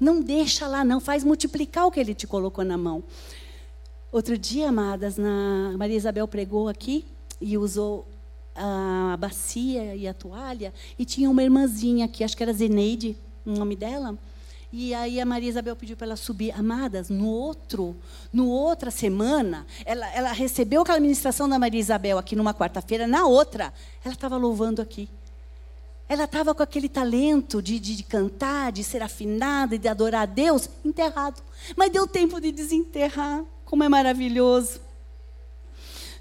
[0.00, 0.98] Não deixa lá, não.
[0.98, 3.04] Faz multiplicar o que Ele te colocou na mão.
[4.10, 5.74] Outro dia, amadas, na...
[5.76, 7.04] Maria Isabel pregou aqui
[7.38, 8.06] e usou
[8.54, 13.50] a bacia e a toalha, e tinha uma irmãzinha aqui, acho que era Zeneide, o
[13.50, 14.16] nome dela.
[14.76, 16.50] E aí a Maria Isabel pediu para ela subir.
[16.50, 17.94] Amadas, no outro,
[18.32, 23.06] no outra semana, ela, ela recebeu aquela ministração da Maria Isabel aqui numa quarta-feira.
[23.06, 23.72] Na outra,
[24.04, 25.08] ela estava louvando aqui.
[26.08, 30.26] Ela estava com aquele talento de, de, de, cantar, de ser afinada, de adorar a
[30.26, 31.40] Deus, enterrado.
[31.76, 33.44] Mas deu tempo de desenterrar.
[33.64, 34.80] Como é maravilhoso.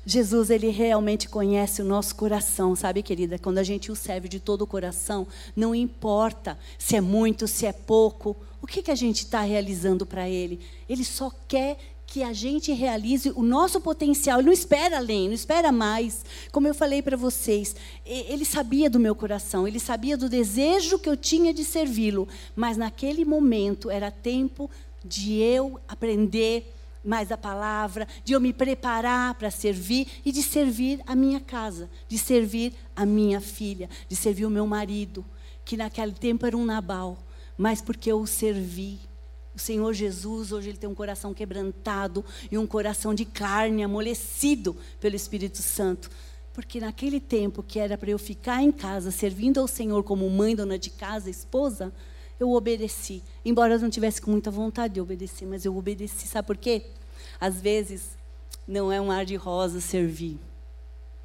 [0.06, 3.40] Jesus, ele realmente conhece o nosso coração, sabe, querida?
[3.40, 7.66] Quando a gente o serve de todo o coração, não importa se é muito, se
[7.66, 10.60] é pouco, o que, que a gente está realizando para ele?
[10.90, 14.40] Ele só quer que a gente realize o nosso potencial.
[14.40, 16.24] Ele não espera além, não espera mais.
[16.52, 21.10] Como eu falei para vocês, ele sabia do meu coração, ele sabia do desejo que
[21.10, 24.70] eu tinha de servi-lo, mas naquele momento era tempo
[25.04, 26.73] de eu aprender
[27.04, 31.90] mais a palavra, de eu me preparar para servir e de servir a minha casa,
[32.08, 35.26] de servir a minha filha, de servir o meu marido,
[35.66, 37.18] que naquele tempo era um Nabal,
[37.58, 39.00] mas porque eu o servi.
[39.56, 44.76] O Senhor Jesus, hoje ele tem um coração quebrantado e um coração de carne amolecido
[45.00, 46.10] pelo Espírito Santo.
[46.54, 50.56] Porque naquele tempo que era para eu ficar em casa, servindo ao Senhor como mãe,
[50.56, 51.94] dona de casa, esposa,
[52.44, 53.24] eu obedeci.
[53.44, 56.28] Embora eu não tivesse com muita vontade de obedecer, mas eu obedeci.
[56.28, 56.86] Sabe por quê?
[57.40, 58.18] Às vezes,
[58.68, 60.40] não é um ar de rosa servir.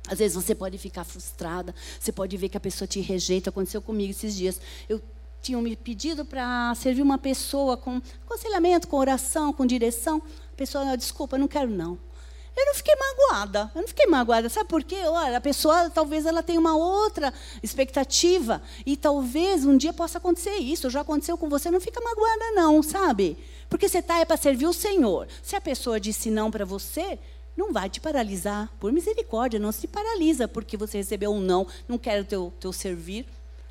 [0.09, 3.51] Às vezes você pode ficar frustrada, você pode ver que a pessoa te rejeita.
[3.51, 4.61] Aconteceu comigo esses dias.
[4.89, 5.03] Eu
[5.43, 10.23] tinha me pedido para servir uma pessoa com aconselhamento, com oração, com direção.
[10.53, 11.99] A pessoa, desculpa, não quero não.
[12.59, 13.71] Eu não fiquei magoada.
[13.73, 14.49] Eu não fiquei magoada.
[14.49, 14.97] Sabe por quê?
[15.07, 18.61] Olha, a pessoa talvez ela tenha uma outra expectativa.
[18.85, 20.91] E talvez um dia possa acontecer isso.
[20.91, 21.71] Já aconteceu com você.
[21.71, 23.39] Não fica magoada, não, sabe?
[23.71, 25.29] Porque você está é para servir o Senhor.
[25.41, 27.17] Se a pessoa disse não para você,
[27.57, 28.69] não vai te paralisar.
[28.81, 31.65] Por misericórdia, não se paralisa porque você recebeu um não.
[31.87, 33.25] Não quero teu, teu servir.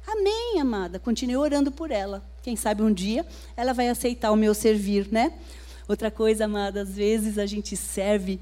[0.07, 0.97] Amém, amada.
[0.97, 2.23] Continue orando por ela.
[2.41, 3.25] Quem sabe um dia
[3.57, 5.33] ela vai aceitar o meu servir, né?
[5.89, 8.39] Outra coisa, amada, às vezes a gente serve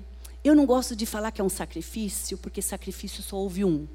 [0.48, 3.88] eu não gosto de falar que é um sacrifício, porque sacrifício só houve um.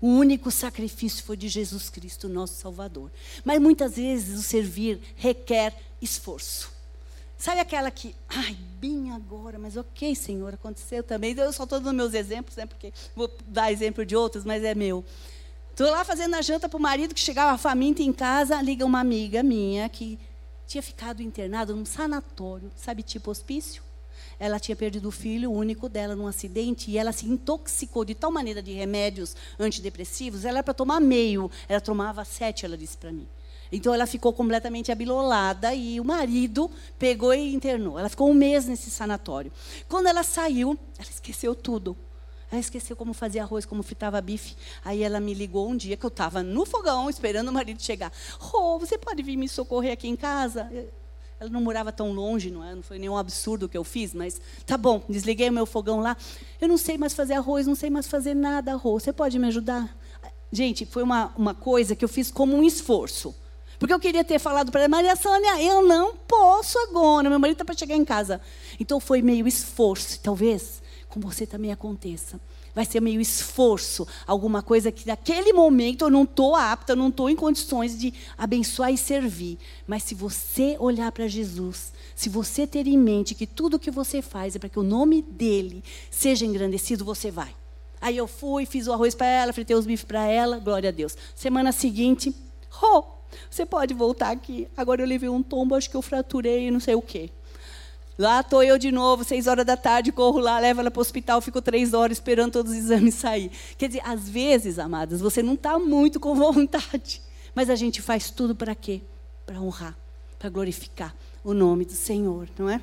[0.00, 3.12] O único sacrifício foi de Jesus Cristo, nosso Salvador.
[3.44, 6.72] Mas muitas vezes o servir requer esforço.
[7.36, 11.34] Sabe aquela que, ai, bem agora, mas ok, Senhor, aconteceu também.
[11.36, 14.74] Eu só estou dando meus exemplos, né, porque vou dar exemplo de outros, mas é
[14.74, 15.04] meu.
[15.70, 19.00] Estou lá fazendo a janta para o marido que chegava faminto em casa, liga uma
[19.00, 20.18] amiga minha que
[20.66, 23.82] tinha ficado internado num sanatório, sabe, tipo hospício?
[24.42, 28.32] Ela tinha perdido o filho único dela num acidente e ela se intoxicou de tal
[28.32, 33.12] maneira de remédios antidepressivos, ela era para tomar meio, ela tomava sete, ela disse para
[33.12, 33.28] mim.
[33.70, 37.96] Então ela ficou completamente abilolada e o marido pegou e internou.
[37.96, 39.52] Ela ficou um mês nesse sanatório.
[39.88, 41.96] Quando ela saiu, ela esqueceu tudo.
[42.50, 44.56] Ela esqueceu como fazia arroz, como fritava bife.
[44.84, 48.12] Aí ela me ligou um dia que eu estava no fogão esperando o marido chegar.
[48.52, 50.68] Oh, você pode vir me socorrer aqui em casa?
[51.42, 52.72] Ela não morava tão longe, não, é?
[52.72, 56.16] não foi nenhum absurdo que eu fiz, mas tá bom, desliguei o meu fogão lá.
[56.60, 59.02] Eu não sei mais fazer arroz, não sei mais fazer nada arroz.
[59.02, 59.92] Você pode me ajudar?
[60.52, 63.34] Gente, foi uma, uma coisa que eu fiz como um esforço.
[63.76, 67.56] Porque eu queria ter falado para ela, Maria Sônia, eu não posso agora, meu marido
[67.56, 68.40] está para chegar em casa.
[68.78, 72.40] Então foi meio esforço, talvez com você também aconteça.
[72.74, 77.28] Vai ser meio esforço, alguma coisa que naquele momento eu não estou apta, não estou
[77.28, 79.58] em condições de abençoar e servir.
[79.86, 84.22] Mas se você olhar para Jesus, se você ter em mente que tudo que você
[84.22, 87.54] faz é para que o nome dele seja engrandecido, você vai.
[88.00, 90.92] Aí eu fui, fiz o arroz para ela, fritei os bifes para ela, glória a
[90.92, 91.16] Deus.
[91.36, 92.34] Semana seguinte,
[92.82, 93.04] oh,
[93.48, 94.66] você pode voltar aqui.
[94.76, 97.30] Agora eu levei um tombo, acho que eu fraturei, não sei o quê.
[98.22, 101.02] Lá estou eu de novo, seis horas da tarde, corro lá, levo ela para o
[101.02, 103.50] hospital, fico três horas esperando todos os exames sair.
[103.76, 107.20] Quer dizer, às vezes, amadas, você não está muito com vontade.
[107.52, 109.00] Mas a gente faz tudo para quê?
[109.44, 109.98] Para honrar,
[110.38, 111.12] para glorificar
[111.42, 112.80] o nome do Senhor, não é?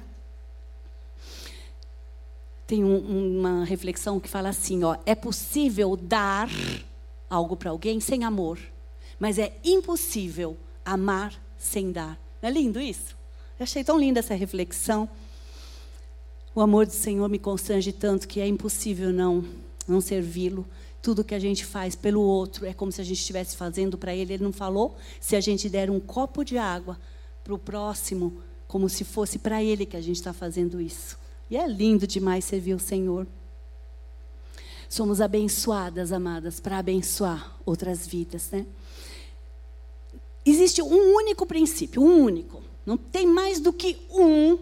[2.68, 6.50] Tem um, uma reflexão que fala assim: ó, é possível dar
[7.30, 8.60] algo para alguém sem amor,
[9.18, 12.20] mas é impossível amar sem dar.
[12.42, 13.16] Não é lindo isso?
[13.58, 15.10] Eu achei tão linda essa reflexão.
[16.54, 19.46] O amor do Senhor me constrange tanto que é impossível não,
[19.88, 20.66] não servi-lo.
[21.02, 24.14] Tudo que a gente faz pelo outro é como se a gente estivesse fazendo para
[24.14, 24.34] ele.
[24.34, 27.00] Ele não falou se a gente der um copo de água
[27.44, 31.18] para o próximo, como se fosse para ele que a gente está fazendo isso.
[31.50, 33.26] E é lindo demais servir o Senhor.
[34.90, 38.66] Somos abençoadas, amadas, para abençoar outras vidas, né?
[40.44, 42.62] Existe um único princípio, um único.
[42.86, 44.58] Não tem mais do que um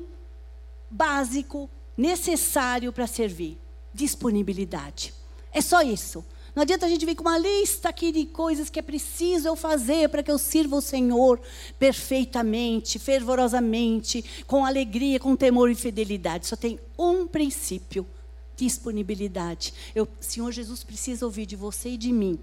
[0.89, 3.57] básico necessário para servir:
[3.93, 5.13] disponibilidade.
[5.51, 6.23] É só isso.
[6.55, 9.55] Não adianta a gente vir com uma lista aqui de coisas que é preciso eu
[9.55, 11.39] fazer para que eu sirva o Senhor
[11.77, 16.47] perfeitamente, fervorosamente, com alegria, com temor e fidelidade.
[16.47, 18.07] Só tem um princípio:
[18.55, 19.73] disponibilidade.
[19.93, 22.39] Eu, Senhor Jesus precisa ouvir de você e de mim.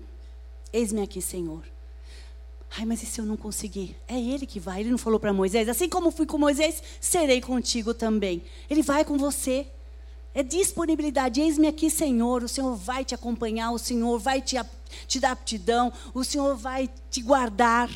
[0.73, 1.74] Eis-me aqui, Senhor.
[2.77, 3.97] Ai, mas e se eu não conseguir?
[4.09, 4.81] É ele que vai.
[4.81, 8.43] Ele não falou para Moisés: assim como fui com Moisés, serei contigo também.
[8.69, 9.67] Ele vai com você.
[10.35, 11.41] É disponibilidade.
[11.41, 12.43] Eis-me aqui, Senhor.
[12.43, 14.57] O Senhor vai te acompanhar, o Senhor vai te,
[15.07, 17.89] te dar aptidão, o Senhor vai te guardar.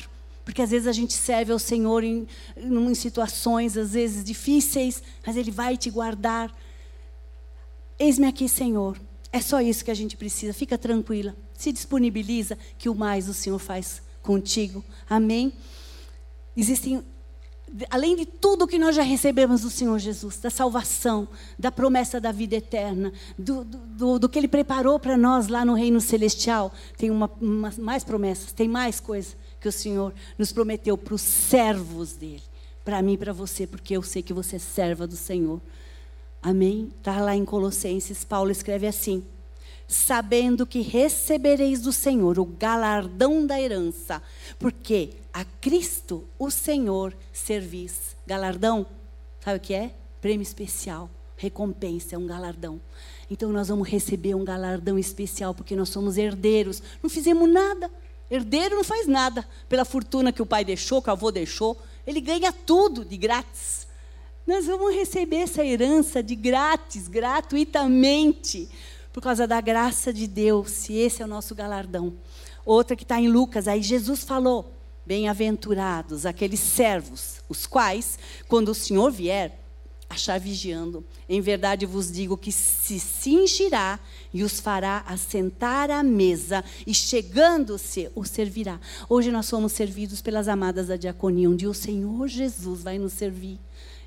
[0.45, 2.25] Porque às vezes a gente serve ao Senhor em,
[2.55, 6.55] em situações, às vezes difíceis, mas Ele vai te guardar.
[7.99, 8.97] Eis-me aqui, Senhor.
[9.31, 10.53] É só isso que a gente precisa.
[10.53, 11.35] Fica tranquila.
[11.53, 14.83] Se disponibiliza, que o mais o Senhor faz contigo.
[15.09, 15.53] Amém?
[16.55, 17.03] Existem,
[17.89, 22.31] além de tudo que nós já recebemos do Senhor Jesus, da salvação, da promessa da
[22.31, 27.09] vida eterna, do, do, do que Ele preparou para nós lá no reino celestial, tem
[27.09, 32.13] uma, uma, mais promessas, tem mais coisas que o Senhor nos prometeu para os servos
[32.13, 32.43] dele,
[32.83, 35.61] para mim e para você, porque eu sei que você é serva do Senhor.
[36.41, 36.91] Amém?
[36.97, 39.23] Está lá em Colossenses, Paulo escreve assim
[39.89, 44.21] sabendo que recebereis do Senhor o galardão da herança,
[44.59, 48.15] porque a Cristo, o Senhor, servis.
[48.27, 48.85] Galardão,
[49.43, 49.91] sabe o que é?
[50.21, 52.79] Prêmio especial, recompensa, é um galardão.
[53.31, 56.83] Então nós vamos receber um galardão especial, porque nós somos herdeiros.
[57.01, 57.89] Não fizemos nada.
[58.29, 61.81] Herdeiro não faz nada pela fortuna que o pai deixou, que o avô deixou.
[62.05, 63.87] Ele ganha tudo de grátis.
[64.45, 68.69] Nós vamos receber essa herança de grátis, gratuitamente
[69.11, 72.13] por causa da graça de Deus, e esse é o nosso galardão.
[72.65, 74.73] Outra que está em Lucas, aí Jesus falou:
[75.05, 79.59] Bem-aventurados aqueles servos, os quais, quando o Senhor vier,
[80.09, 81.05] achar vigiando.
[81.27, 83.99] Em verdade vos digo que se cingirá
[84.33, 88.79] e os fará assentar à mesa, e chegando-se, o servirá.
[89.07, 93.59] Hoje nós somos servidos pelas amadas da diaconia, onde o Senhor Jesus vai nos servir.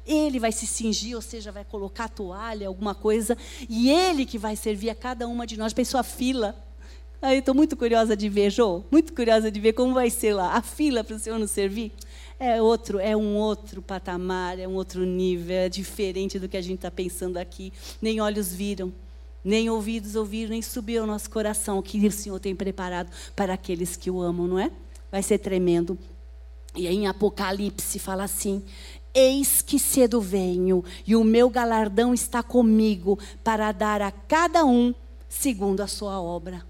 [0.06, 3.36] Ele vai se cingir, ou seja, vai colocar toalha, alguma coisa,
[3.68, 5.72] e ele que vai servir a cada uma de nós.
[5.72, 6.56] Pensou a fila.
[7.20, 10.54] Aí estou muito curiosa de ver, Jô, muito curiosa de ver como vai ser lá.
[10.54, 11.92] A fila para o Senhor nos servir.
[12.36, 16.60] É outro, é um outro patamar, é um outro nível, é diferente do que a
[16.60, 17.72] gente está pensando aqui.
[18.00, 18.92] Nem olhos viram,
[19.44, 23.54] nem ouvidos ouviram, nem subiu ao nosso coração o que o Senhor tem preparado para
[23.54, 24.72] aqueles que o amam, não é?
[25.12, 25.96] Vai ser tremendo.
[26.74, 28.64] E aí em Apocalipse fala assim:
[29.14, 34.94] Eis que cedo venho, e o meu galardão está comigo, para dar a cada um
[35.28, 36.64] segundo a sua obra.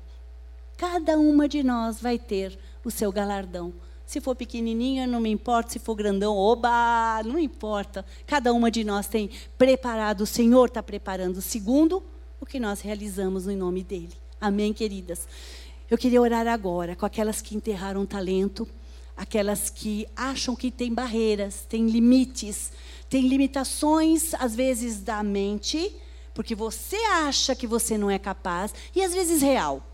[0.77, 3.73] Cada uma de nós vai ter o seu galardão.
[4.05, 5.71] Se for pequenininha, não me importa.
[5.71, 8.05] Se for grandão, oba, não importa.
[8.27, 12.03] Cada uma de nós tem preparado, o Senhor está preparando, segundo
[12.41, 14.13] o que nós realizamos em nome dEle.
[14.41, 15.29] Amém, queridas?
[15.89, 18.67] Eu queria orar agora com aquelas que enterraram talento
[19.17, 22.73] aquelas que acham que tem barreiras, tem limites,
[23.09, 25.95] tem limitações, às vezes da mente,
[26.35, 29.87] porque você acha que você não é capaz, e às vezes real.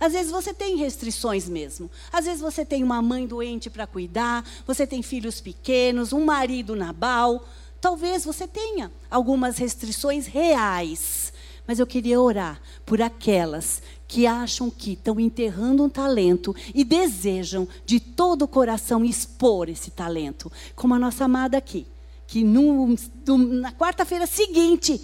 [0.00, 1.90] Às vezes você tem restrições mesmo.
[2.10, 6.74] Às vezes você tem uma mãe doente para cuidar, você tem filhos pequenos, um marido
[6.74, 7.46] nabal.
[7.82, 11.34] Talvez você tenha algumas restrições reais.
[11.66, 17.68] Mas eu queria orar por aquelas que acham que estão enterrando um talento e desejam
[17.86, 21.86] de todo o coração expor esse talento, como a nossa amada aqui,
[22.26, 25.00] que no, no, na quarta-feira seguinte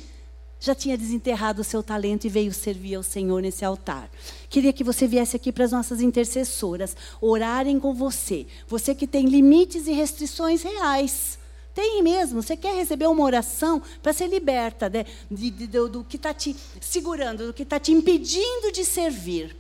[0.59, 4.11] já tinha desenterrado o seu talento e veio servir ao Senhor nesse altar.
[4.51, 8.45] Queria que você viesse aqui para as nossas intercessoras, orarem com você.
[8.67, 11.39] Você que tem limites e restrições reais.
[11.77, 12.43] Tem mesmo.
[12.43, 16.33] Você quer receber uma oração para ser liberta né, de, de, do, do que está
[16.33, 19.55] te segurando, do que está te impedindo de servir.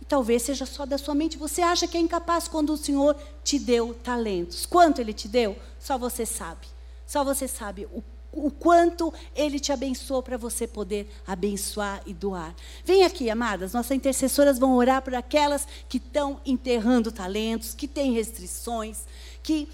[0.00, 1.38] E talvez seja só da sua mente.
[1.38, 4.66] Você acha que é incapaz quando o Senhor te deu talentos.
[4.66, 5.56] Quanto Ele te deu?
[5.78, 6.66] Só você sabe.
[7.06, 8.02] Só você sabe o
[8.32, 12.54] o quanto Ele te abençoou para você poder abençoar e doar.
[12.84, 18.14] Vem aqui, amadas, nossas intercessoras vão orar por aquelas que estão enterrando talentos, que têm
[18.14, 19.04] restrições,
[19.42, 19.68] que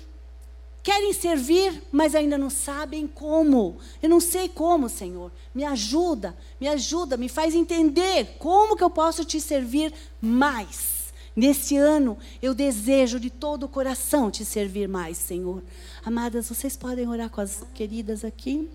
[0.83, 3.77] querem servir, mas ainda não sabem como.
[4.03, 5.31] Eu não sei como, Senhor.
[5.55, 11.13] Me ajuda, me ajuda, me faz entender como que eu posso te servir mais.
[11.35, 15.63] Nesse ano, eu desejo de todo o coração te servir mais, Senhor.
[16.05, 18.69] Amadas, vocês podem orar com as queridas aqui?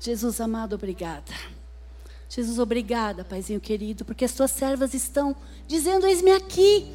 [0.00, 1.32] Jesus amado, obrigada.
[2.28, 5.36] Jesus, obrigada, Paizinho querido, porque as tuas servas estão
[5.68, 6.90] dizendo: Eis-me aqui.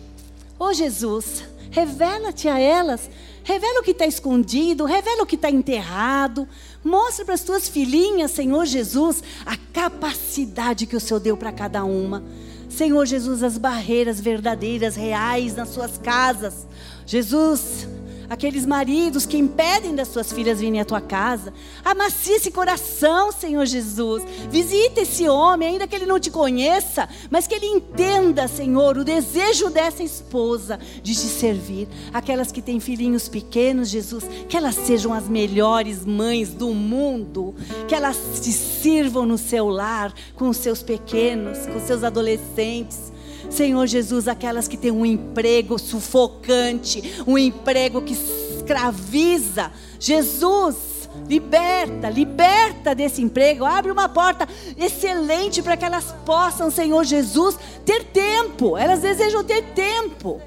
[0.61, 1.41] Oh, Jesus,
[1.71, 3.09] revela-te a elas,
[3.43, 6.45] revela o que está escondido, revela o que está enterrado.
[6.83, 11.85] Mostra para as tuas filhinhas, Senhor Jesus, a capacidade que o Senhor deu para cada
[11.85, 12.23] uma.
[12.67, 16.67] Senhor Jesus, as barreiras verdadeiras, reais nas suas casas.
[17.05, 17.87] Jesus,
[18.29, 21.53] aqueles maridos que impedem das suas filhas virem à tua casa.
[21.83, 24.23] Amacia esse coração, Senhor Jesus.
[24.49, 29.03] Visita esse homem, ainda que ele não te conheça, mas que ele entenda, Senhor, o
[29.03, 31.87] desejo dessa esposa de te servir.
[32.13, 37.55] Aquelas que têm filhinhos pequenos, Jesus, que elas sejam as melhores mães do mundo,
[37.87, 43.11] que elas te sirvam no seu lar com os seus pequenos, com os seus adolescentes
[43.49, 49.71] Senhor Jesus, aquelas que têm um emprego sufocante, um emprego que escraviza.
[49.99, 54.47] Jesus, liberta, liberta desse emprego, abre uma porta
[54.77, 58.77] excelente para que elas possam, Senhor Jesus, ter tempo.
[58.77, 60.39] Elas desejam ter tempo.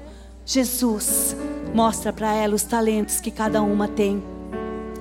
[0.45, 1.35] Jesus,
[1.73, 4.23] mostra para elas os talentos que cada uma tem.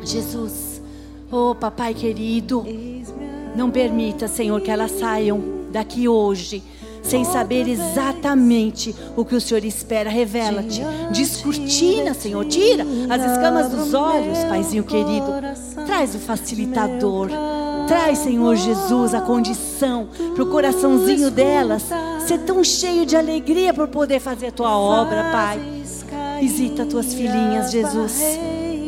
[0.04, 0.82] Jesus,
[1.30, 2.64] oh papai querido,
[3.54, 5.40] não permita, Senhor, que elas saiam
[5.70, 6.62] daqui hoje
[7.02, 10.08] sem saber exatamente o que o Senhor espera.
[10.08, 15.26] Revela-te, descortina, Senhor, tira as escamas dos olhos, Paizinho querido.
[15.86, 17.28] Traz o facilitador.
[17.86, 21.82] Traz, Senhor Jesus, a condição para o coraçãozinho delas
[22.26, 25.60] ser tão cheio de alegria por poder fazer a tua obra, Pai.
[26.40, 28.20] Visita tuas filhinhas, Jesus.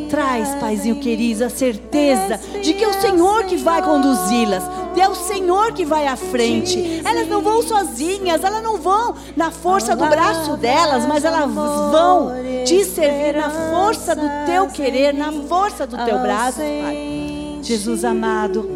[0.09, 4.63] Traz, Paizinho querido, a certeza de que é o Senhor que vai conduzi-las
[5.01, 7.01] é o Senhor que vai à frente.
[7.03, 12.31] Elas não vão sozinhas, elas não vão na força do braço delas, mas elas vão
[12.65, 17.59] te servir na força do teu querer, na força do teu braço, Pai.
[17.61, 18.69] Jesus amado,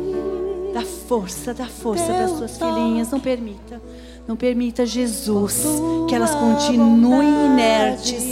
[0.74, 3.82] dá força, dá força para as tuas filhinhas, não permita.
[4.28, 5.66] Não permita, Jesus,
[6.08, 8.24] que elas continuem inertes.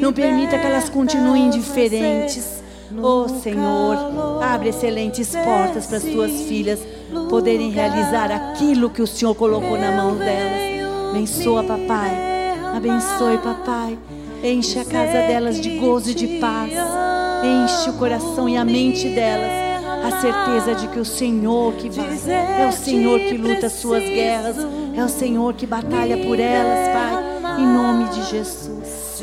[0.00, 2.62] Não permita que elas continuem indiferentes.
[3.02, 6.78] Oh Senhor, abre excelentes portas para as tuas filhas
[7.28, 11.10] poderem realizar aquilo que o Senhor colocou na mão delas.
[11.10, 12.36] Abençoa, papai.
[12.76, 13.98] Abençoe, papai.
[14.42, 16.72] Enche a casa delas de gozo e de paz.
[17.42, 19.66] Enche o coração e a mente delas.
[20.04, 22.06] A certeza de que o Senhor que vai,
[22.60, 24.56] é o Senhor que luta as suas guerras,
[24.94, 29.20] é o Senhor que batalha por elas, Pai, em nome de Jesus.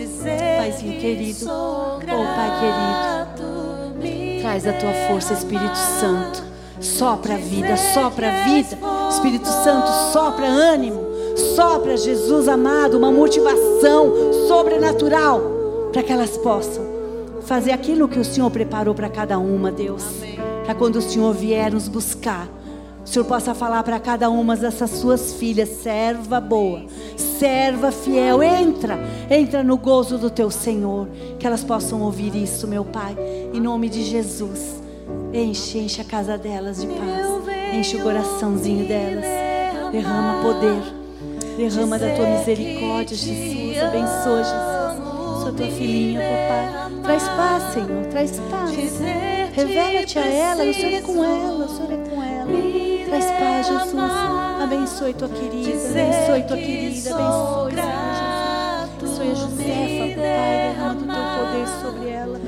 [0.58, 2.52] Paizinho querido, oh Pai
[4.00, 6.53] querido, traz a tua força, Espírito Santo
[6.84, 8.78] Sopra a vida, sopra a vida.
[9.10, 11.02] Espírito Santo, sopra ânimo.
[11.56, 14.14] Sopra, Jesus amado, uma motivação
[14.48, 15.42] sobrenatural
[15.94, 16.84] para que elas possam
[17.44, 20.04] fazer aquilo que o Senhor preparou para cada uma, Deus.
[20.66, 22.50] Para quando o Senhor vier nos buscar,
[23.04, 26.84] o Senhor possa falar para cada uma dessas suas filhas, serva boa,
[27.16, 31.08] serva fiel, entra, entra no gozo do teu Senhor,
[31.40, 33.16] que elas possam ouvir isso, meu Pai,
[33.54, 34.83] em nome de Jesus.
[35.34, 37.28] Enche, enche a casa delas de paz.
[37.74, 39.26] Enche o coraçãozinho delas.
[39.92, 40.84] Derrama poder.
[41.58, 43.82] Derrama da tua misericórdia, Jesus.
[43.82, 45.42] Abençoa, Jesus.
[45.42, 47.02] Sua tua filhinha, papai.
[47.02, 48.06] Traz paz, Senhor.
[48.12, 48.72] Traz paz.
[49.54, 50.64] Revela-te a ela.
[50.64, 51.66] O Senhor é com ela.
[51.66, 52.48] O Senhor é com ela.
[53.08, 54.12] Traz paz, Jesus.
[54.62, 55.72] Abençoe tua querida.
[55.90, 57.16] Abençoe tua querida.
[57.16, 58.44] Abençoe, Senhor Jesus.
[59.02, 60.16] Abençoe a Josefa, Pai.
[60.16, 62.40] Derrama do teu poder sobre ela,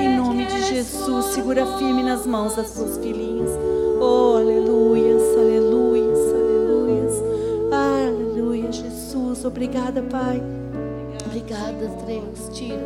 [0.00, 3.50] em nome de Jesus, segura firme nas mãos das suas filhinhas.
[4.00, 7.08] Oh, aleluia, aleluia, aleluia.
[7.70, 9.44] Aleluia, Jesus.
[9.44, 10.42] Obrigada, Pai.
[11.26, 12.56] Obrigada, Deus.
[12.56, 12.82] Tira,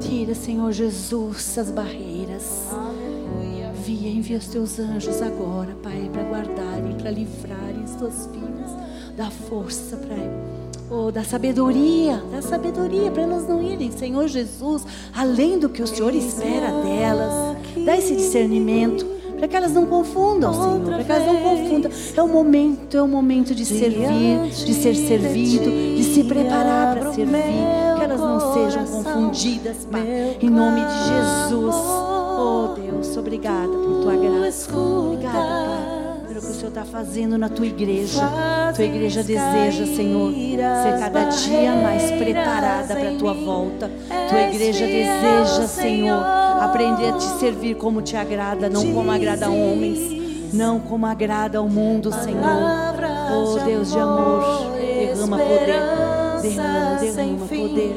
[0.00, 2.68] tira, Senhor Jesus, as barreiras.
[2.72, 3.72] Aleluia.
[3.84, 8.70] Via, envia os teus anjos agora, Pai, para guardarem, para livrarem as tuas filhas.
[9.16, 10.16] Dá força para
[10.94, 14.84] Oh, da sabedoria, da sabedoria para elas não irem, Senhor Jesus,
[15.16, 17.56] além do que o Senhor espera delas.
[17.82, 19.06] Dá esse discernimento
[19.38, 21.90] para que elas não confundam, Senhor, para que elas não confundam.
[22.14, 27.12] É o momento, é o momento de servir, de ser servido, de se preparar para
[27.14, 27.42] servir,
[27.96, 31.74] que elas não sejam confundidas, Pai, em nome de Jesus.
[31.74, 34.76] Oh Deus, obrigada por tua graça.
[34.76, 35.71] Obrigada, Pai
[36.62, 38.22] Senhor está fazendo na tua igreja.
[38.76, 43.90] Tua igreja deseja, Senhor, ser cada dia mais preparada para a tua volta.
[44.28, 46.22] Tua igreja deseja, Senhor,
[46.60, 49.98] aprender a te servir como te agrada, não como agrada a homens,
[50.54, 52.44] não como agrada ao mundo, Senhor.
[53.32, 55.82] Oh Deus de amor, derrama poder,
[56.42, 57.96] derrama, derrama poder.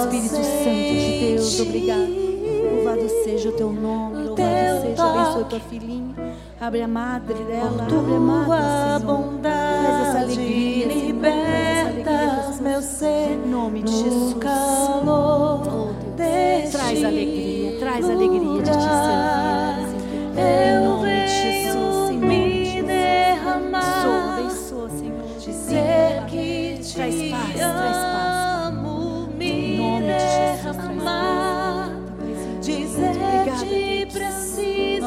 [0.00, 2.26] Espírito Santo de Deus, obrigado.
[2.74, 6.14] Louvado seja o teu nome, louvado seja, abençoe tua filhinha.
[6.60, 9.24] Abre a madre dela, abre a madre, Senhor.
[9.42, 14.34] Traz essa alegria, libertas meu ser em nome de Jesus.
[14.34, 16.70] calor Oh, Deus.
[16.72, 19.96] Traz alegria, traz alegria de te servir.
[20.38, 22.86] Em Eu nome de Jesus, em nome de me Jesus.
[22.86, 26.26] derramar, Abençoa, abençoa, Senhor.
[26.26, 28.15] que te Traz paz, traz paz.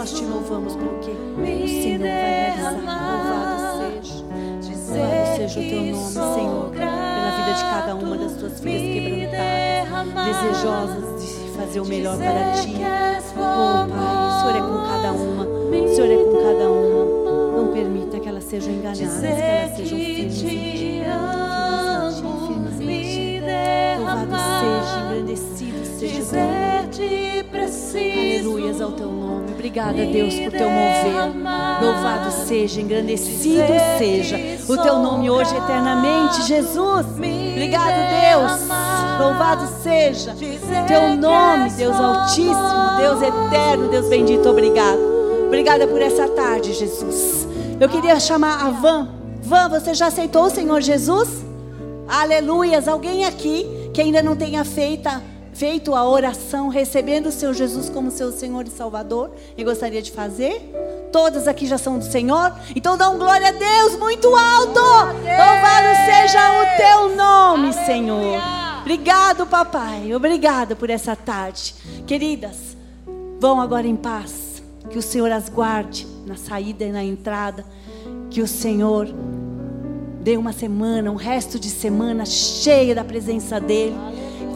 [0.09, 2.71] Nós te louvamos porque o me Senhor vai realizar.
[2.71, 4.23] Louvado seja.
[4.25, 8.81] Louvado seja o teu que nome, Senhor, pela vida de cada uma das tuas filhas
[8.81, 12.69] quebrantadas, desejosas de fazer o melhor para ti.
[12.69, 12.81] que
[13.37, 15.45] Oh, Pai, o Senhor é com cada uma.
[15.45, 17.61] O Senhor é com cada uma.
[17.61, 21.03] Não permita que elas sejam enganadas, que elas sejam que firmes em ti.
[22.15, 23.41] Firmes em ti, firmes em ti.
[23.99, 28.49] Louvado seja, engrandecido seja o teu dizer te preciso.
[28.49, 29.51] Aleluias ao teu nome.
[29.53, 31.81] Obrigada, Deus, por teu mover.
[31.81, 33.63] Louvado seja, engrandecido
[33.97, 34.37] seja
[34.67, 37.05] o teu nome hoje eternamente, Jesus.
[37.05, 38.67] Obrigado, Deus.
[39.19, 40.35] Louvado seja
[40.87, 44.49] teu nome, Deus Altíssimo, Deus eterno, Deus bendito.
[44.49, 44.99] Obrigado.
[45.47, 47.47] Obrigada por essa tarde, Jesus.
[47.79, 49.07] Eu queria chamar a Van.
[49.41, 51.29] Van, você já aceitou o Senhor Jesus?
[52.07, 52.87] Aleluias.
[52.87, 55.21] Alguém aqui que ainda não tenha feita,
[55.59, 60.09] feito a oração, recebendo o seu Jesus como seu Senhor e Salvador, e gostaria de
[60.09, 60.61] fazer?
[61.11, 62.55] Todas aqui já são do Senhor?
[62.73, 64.79] Então dá um glória a Deus muito alto.
[64.79, 68.41] Louvado seja o teu nome, Senhor.
[68.79, 70.15] Obrigado, papai.
[70.15, 71.75] Obrigada por essa tarde.
[72.07, 72.77] Queridas,
[73.37, 74.63] vão agora em paz.
[74.89, 77.65] Que o Senhor as guarde na saída e na entrada.
[78.29, 79.09] Que o Senhor
[80.21, 83.97] dê uma semana, um resto de semana cheia da presença dEle.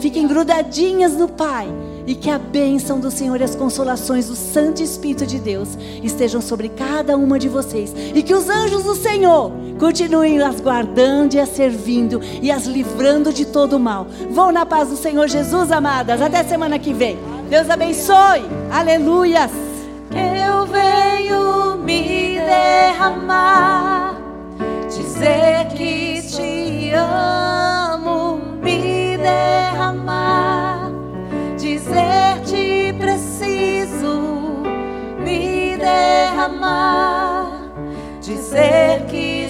[0.04, 1.66] Fiquem grudadinhas no Pai.
[2.06, 6.42] E que a bênção do Senhor e as consolações do Santo Espírito de Deus estejam
[6.42, 7.90] sobre cada uma de vocês.
[8.14, 13.32] E que os anjos do Senhor continuem as guardando e as servindo e as livrando
[13.32, 14.06] de todo o mal.
[14.28, 16.20] Vão na paz do Senhor Jesus, amadas.
[16.20, 17.18] Até semana que vem.
[17.48, 18.44] Deus abençoe.
[18.70, 19.52] Aleluias.
[20.12, 24.20] Eu venho me derramar,
[24.86, 27.83] dizer que te amo,
[29.24, 30.90] derramar,
[31.58, 34.62] dizer te preciso,
[35.18, 37.70] me derramar,
[38.20, 39.48] dizer que